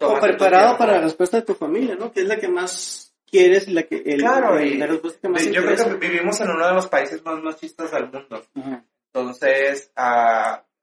[0.00, 2.12] O preparado para la respuesta de tu familia, ¿no?
[2.12, 3.96] Que es la que más quieres y la que...
[4.04, 7.24] el- Claro, el- y que más yo creo que vivimos en uno de los países
[7.24, 8.44] más machistas del mundo.
[9.12, 9.92] Entonces,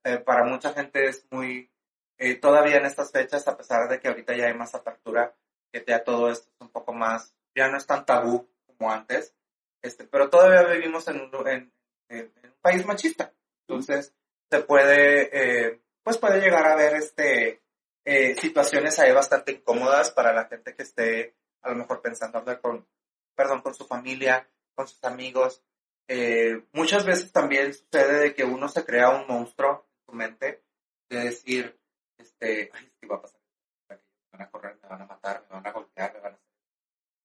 [0.04, 1.70] eh, para mucha gente es muy,
[2.18, 5.34] eh, todavía en estas fechas, a pesar de que ahorita ya hay más apertura,
[5.72, 9.34] que ya todo esto es un poco más, ya no es tan tabú como antes,
[9.82, 11.72] este, pero todavía vivimos en un, en,
[12.10, 13.34] en- en un país machista.
[13.68, 14.14] Entonces,
[14.50, 15.30] se puede,
[15.70, 17.62] eh, pues puede llegar a haber este,
[18.06, 22.62] eh, situaciones ahí bastante incómodas para la gente que esté a lo mejor pensando hablar
[22.62, 22.88] con,
[23.36, 25.64] perdón, con su familia, con sus amigos.
[26.08, 30.64] Eh, muchas veces también sucede de que uno se crea un monstruo en su mente
[31.10, 31.80] de decir,
[32.18, 33.42] este, ay, ¿qué va a pasar?
[33.90, 33.98] Me
[34.32, 36.40] van a correr, me van a matar, me van a golpear, me van a.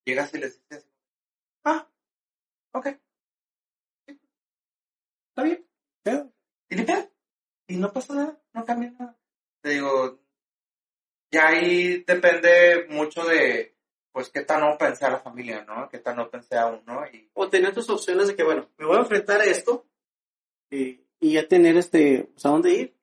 [0.05, 0.87] Llegas y les dices,
[1.65, 1.87] ah,
[2.71, 2.87] ok,
[5.37, 5.67] está bien,
[6.03, 6.31] Pero,
[6.69, 6.85] y.
[7.69, 9.17] Y no pasa nada, no cambia nada.
[9.61, 10.19] Te digo,
[11.31, 13.76] ya ahí depende mucho de,
[14.17, 15.87] pues qué tan open sea la familia, ¿no?
[15.89, 18.97] Qué tan open sea uno y O tener tus opciones de que, bueno, me voy
[18.97, 19.85] a enfrentar a esto
[20.71, 22.97] y, y ya tener este, pues, a dónde ir.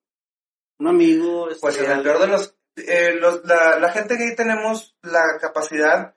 [0.80, 4.34] Un amigo, este, pues en el peor de los, eh, los la, la gente gay
[4.34, 6.16] tenemos la capacidad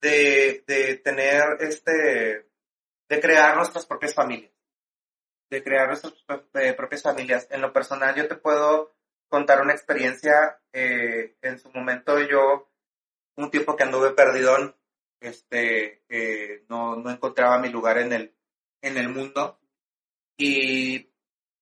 [0.00, 2.48] de, de tener este,
[3.06, 4.54] de crear nuestras propias familias,
[5.50, 6.14] de crear nuestras
[6.54, 7.46] eh, propias familias.
[7.50, 8.94] En lo personal yo te puedo
[9.28, 12.70] contar una experiencia, eh, en su momento yo,
[13.38, 14.74] un tiempo que anduve perdidón,
[15.20, 19.60] este, eh, no, encontraba mi lugar en el, mundo
[20.36, 21.08] y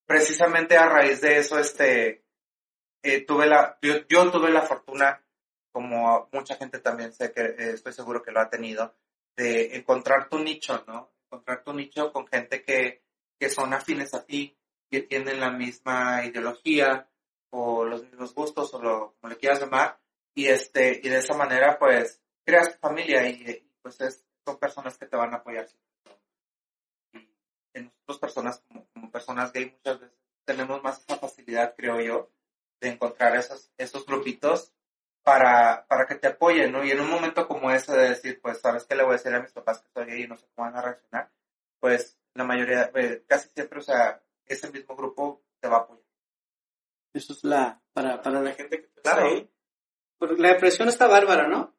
[0.07, 2.24] precisamente a raíz de eso, este,
[3.03, 5.22] eh, tuve la, yo, yo tuve la fortuna,
[5.70, 8.95] como mucha gente también sé que eh, estoy seguro que lo ha tenido,
[9.37, 11.12] de encontrar tu nicho, ¿no?
[11.27, 13.03] Encontrar tu nicho con gente que,
[13.39, 14.57] que son afines a ti,
[14.91, 17.11] que tienen la misma ideología
[17.51, 19.99] o los mismos gustos o lo, como le quieras llamar,
[20.37, 24.59] y este, y de esa manera pues creas tu familia y, y, pues es, son
[24.59, 25.66] personas que te van a apoyar.
[27.12, 27.28] Y
[27.72, 32.30] en nosotros personas como, como personas gay muchas veces tenemos más esa facilidad, creo yo,
[32.80, 34.72] de encontrar esos, esos grupitos
[35.22, 36.84] para, para que te apoyen, ¿no?
[36.84, 39.34] Y en un momento como ese de decir, pues, ¿sabes qué le voy a decir
[39.34, 41.32] a mis papás que soy gay y no sé cómo van a reaccionar?
[41.80, 46.05] Pues, la mayoría, eh, casi siempre, o sea, ese mismo grupo te va a apoyar.
[47.12, 49.26] Eso es la, para, para la gente que está Claro.
[49.26, 49.51] ahí.
[50.19, 51.75] Porque la depresión está bárbara, ¿no?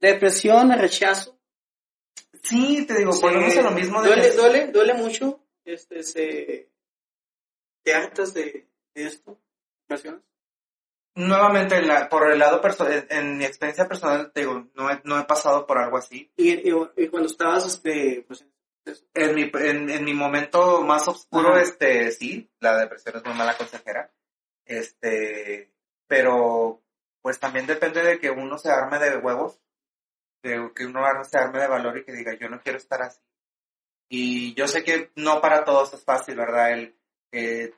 [0.00, 1.38] La depresión, el rechazo.
[2.42, 5.40] Sí, te digo, volvemos a lo mismo de duele, duele, duele mucho.
[5.64, 6.70] Este, se,
[7.82, 9.40] ¿Te hartas de, de esto?
[9.88, 10.22] ¿Depresiones?
[11.16, 15.00] nuevamente, la- por el lado personal, en, en mi experiencia personal, te digo, no he,
[15.04, 16.32] no he pasado por algo así.
[16.36, 18.44] Y, y, y cuando estabas, este, pues,
[19.14, 21.62] En mi, en, en mi momento más oscuro, Ajá.
[21.62, 24.12] este, sí, la depresión es muy mala consejera.
[24.66, 25.72] Este,
[26.06, 26.82] pero,
[27.24, 29.58] pues también depende de que uno se arme de huevos,
[30.42, 33.18] de que uno se arme de valor y que diga, yo no quiero estar así.
[34.10, 36.72] Y yo sé que no para todos es fácil, ¿verdad?
[36.72, 36.94] El,
[37.32, 37.72] eh,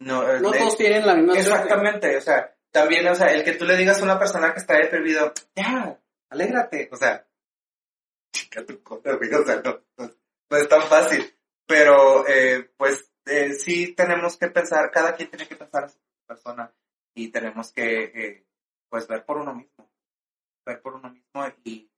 [0.00, 1.62] no, el- no todos tienen la misma suerte.
[1.62, 4.58] Exactamente, o sea, también, o sea, el que tú le digas a una persona que
[4.58, 5.96] está deprimido, ya,
[6.30, 7.24] alégrate, o sea,
[8.32, 10.10] chica tu cosa, o sea, no, no,
[10.50, 11.32] no es tan fácil,
[11.66, 15.98] pero, eh, pues, eh, sí tenemos que pensar, cada quien tiene que pensar a su
[16.26, 16.74] persona
[17.14, 18.44] y tenemos que, eh,
[18.88, 19.90] pues, ver por uno mismo,
[20.66, 21.90] ver por uno mismo y,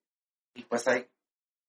[0.55, 1.09] y pues, hay,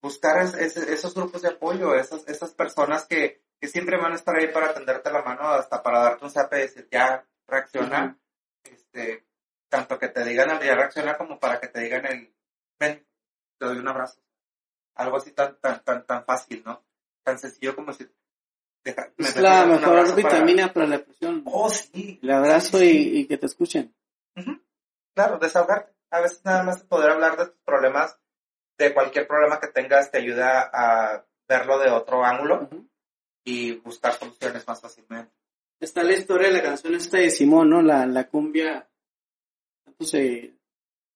[0.02, 4.16] buscar es- es- esos grupos de apoyo, esas, esas personas que, que siempre van a
[4.16, 8.18] estar ahí para tenderte la mano, hasta para darte un zape y decir, ya, reacciona,
[8.64, 9.26] este,
[9.70, 12.34] tanto que te digan el ya reacciona como para que te digan el,
[12.80, 13.06] ven,
[13.60, 14.20] te doy un abrazo.
[14.96, 16.84] Algo así tan, tan, tan, tan fácil, ¿no?
[17.24, 18.14] Tan sencillo como decir,
[18.84, 20.88] deja, Es la mejor para- vitamina para...
[20.88, 21.44] la depresión.
[21.46, 22.20] Oh, sí.
[22.22, 23.96] El abrazo y, y que te escuchen.
[24.36, 24.60] Ujú.
[25.16, 25.94] Claro, desahogarte.
[26.12, 28.18] A veces nada más poder hablar de tus problemas,
[28.78, 32.70] de cualquier problema que tengas, te ayuda a verlo de otro ángulo
[33.46, 35.32] y buscar soluciones más fácilmente.
[35.80, 37.82] Está la historia de la canción esta de Simón, ¿no?
[37.82, 38.90] La, la cumbia,
[39.84, 40.56] tanto se,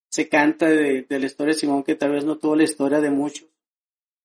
[0.09, 2.99] se canta de, de la historia de Simón que tal vez no tuvo la historia
[3.01, 3.47] de muchos,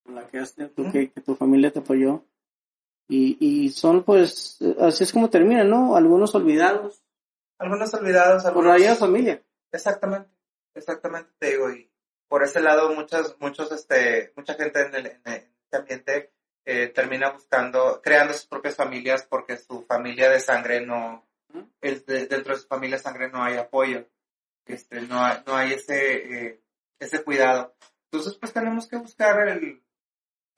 [0.05, 2.25] con la que, has- tú, que, que tu familia te apoyó.
[3.09, 5.97] Y, y son pues, así es como terminan, ¿no?
[5.97, 7.03] Algunos olvidados
[7.59, 8.81] Algunos olvidados, por algunos...
[8.81, 9.43] de familia.
[9.73, 10.31] Exactamente,
[10.75, 11.91] exactamente te digo, y
[12.29, 16.33] por ese lado muchas, muchos, este, mucha gente en, el, en este ambiente
[16.65, 21.27] eh, termina buscando, creando sus propias familias porque su familia de sangre no,
[21.81, 24.07] el, de- dentro de su familia de sangre no hay apoyo,
[24.67, 26.61] este, no hay, no hay ese, eh,
[26.99, 27.75] ese cuidado.
[28.11, 29.83] Entonces pues tenemos que buscar el,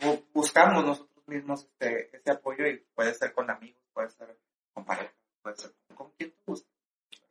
[0.01, 4.39] bu- buscamos nosotros mismos este, ese apoyo y puede ser con amigos, puede ser
[4.75, 6.72] con pareja, puede ser con, con quien tú guste.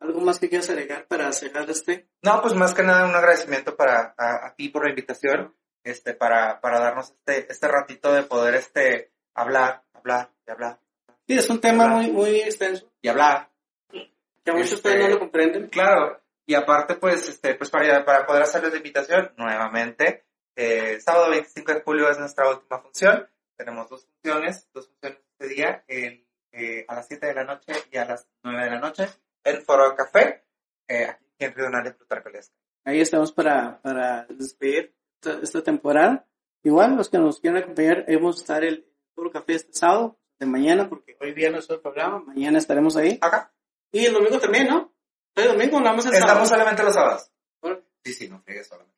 [0.02, 2.08] ¿Algo más que quieras agregar para cerrar este?
[2.22, 6.14] No, pues más que nada un agradecimiento para a, a ti por la invitación, este,
[6.14, 10.78] para, para darnos este, este ratito de poder este hablar, hablar, y hablar,
[11.26, 13.48] Sí, es un tema muy, muy extenso, y hablar.
[13.90, 15.68] que a muchos Este- ustedes no lo comprenden.
[15.68, 20.24] Claro, y aparte, pues, este, pues para, para poder hacerles la invitación, nuevamente,
[20.56, 23.28] eh, sábado 25 de julio es nuestra última función.
[23.56, 27.72] Tenemos dos funciones, dos funciones este día, el, eh, a las 7 de la noche
[27.92, 29.08] y a las 9 de la noche,
[29.44, 30.44] en Foro Café,
[30.88, 32.52] eh, aquí en Río Grande, Plutarco Elías.
[32.84, 36.26] Ahí estamos para, para despedir esta, esta temporada.
[36.64, 40.46] Igual, los que nos quieran acompañar, vamos a estar el Puro Café este sábado, de
[40.46, 43.18] mañana, porque hoy viernes es el programa, mañana estaremos ahí.
[43.20, 43.52] Acá,
[43.92, 44.92] Y el domingo también, ¿no?
[45.36, 46.46] ¿El domingo nada más el estamos sábado?
[46.46, 47.30] solamente los sábados.
[47.60, 47.80] Bueno.
[48.04, 48.94] Sí, sí, no friegues solamente.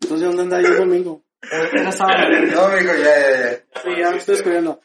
[0.00, 1.24] Entonces, ¿dónde anda yo el domingo?
[1.72, 2.28] Era sábado.
[2.52, 3.56] No, amigo, ya, ya, ya.
[3.82, 4.80] Sí, ya me estoy descubriendo.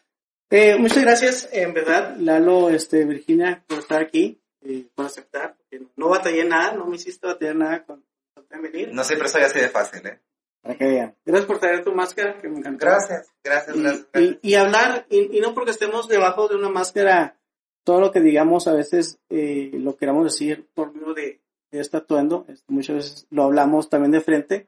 [0.50, 5.56] Eh, muchas gracias, en verdad, Lalo, este, Virginia, por estar aquí, eh, por aceptar.
[5.58, 8.04] porque no batallé nada, no me hiciste batallar nada con
[8.50, 8.92] salir.
[8.94, 10.20] No siempre soy así de fácil, ¿eh?
[10.62, 11.16] Para que vean.
[11.26, 12.86] Gracias por traer tu máscara, que me encantó.
[12.86, 14.08] Gracias, gracias, Y, gracias.
[14.42, 17.38] y- hablar, y, y no porque estemos debajo de una máscara,
[17.84, 21.40] todo lo que digamos a veces eh, lo queramos decir por medio de,
[21.72, 24.68] de este atuendo, muchas veces lo hablamos también de frente,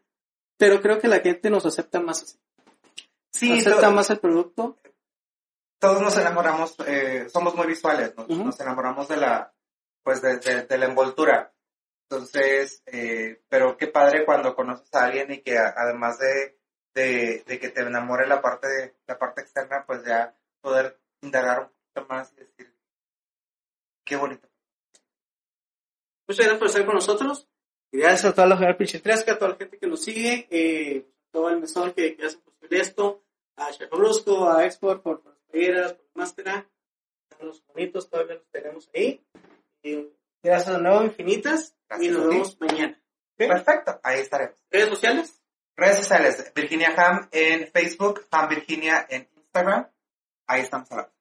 [0.58, 2.38] pero creo que la gente nos acepta más así.
[3.32, 4.78] Sí, acepta más el producto.
[5.80, 8.44] todos nos enamoramos, eh, somos muy visuales, Ujú.
[8.46, 9.52] nos enamoramos de la,
[10.08, 11.54] pues de, de- de la envoltura.
[12.10, 16.58] Entonces, eh, pero qué padre cuando conoces a alguien y que a- además de,
[16.94, 21.68] de, de que te enamore la parte, la parte externa, pues ya poder indagar un
[21.68, 22.74] poquito más y decir,
[24.06, 24.48] qué bonito.
[26.26, 27.48] Muchas gracias por estar con nosotros.
[27.92, 31.60] Gracias a toda la Pichitresca, a toda la gente que nos sigue, eh, todo el
[31.60, 33.24] mesón que, que hace posible esto,
[33.58, 36.70] a Chef Brusco, a Export por, las playeras, por la máscara,
[37.42, 39.22] los bonitos todavía los tenemos ahí.
[40.44, 43.02] Gracias de nuevo infinitas y nos vemos mañana.
[43.36, 44.58] Perfecto, ahí estaremos.
[44.70, 45.42] ¿Redes sociales?
[45.76, 49.88] Redes sociales, Virginia Ham en Facebook, Ham Virginia en Instagram.
[50.48, 51.14] Ahí estamos hablando.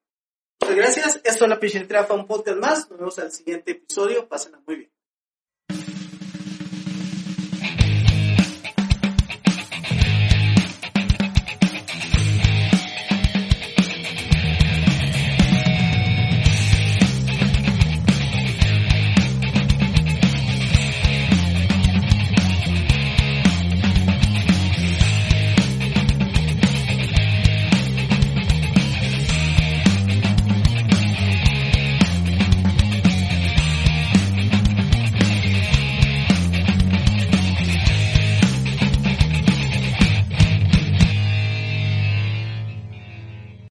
[0.61, 1.21] Muchas gracias.
[1.23, 2.89] Esto es la Pichitrea fue un podcast más.
[2.89, 4.27] Nos vemos al siguiente episodio.
[4.27, 4.96] Pásenla muy bien.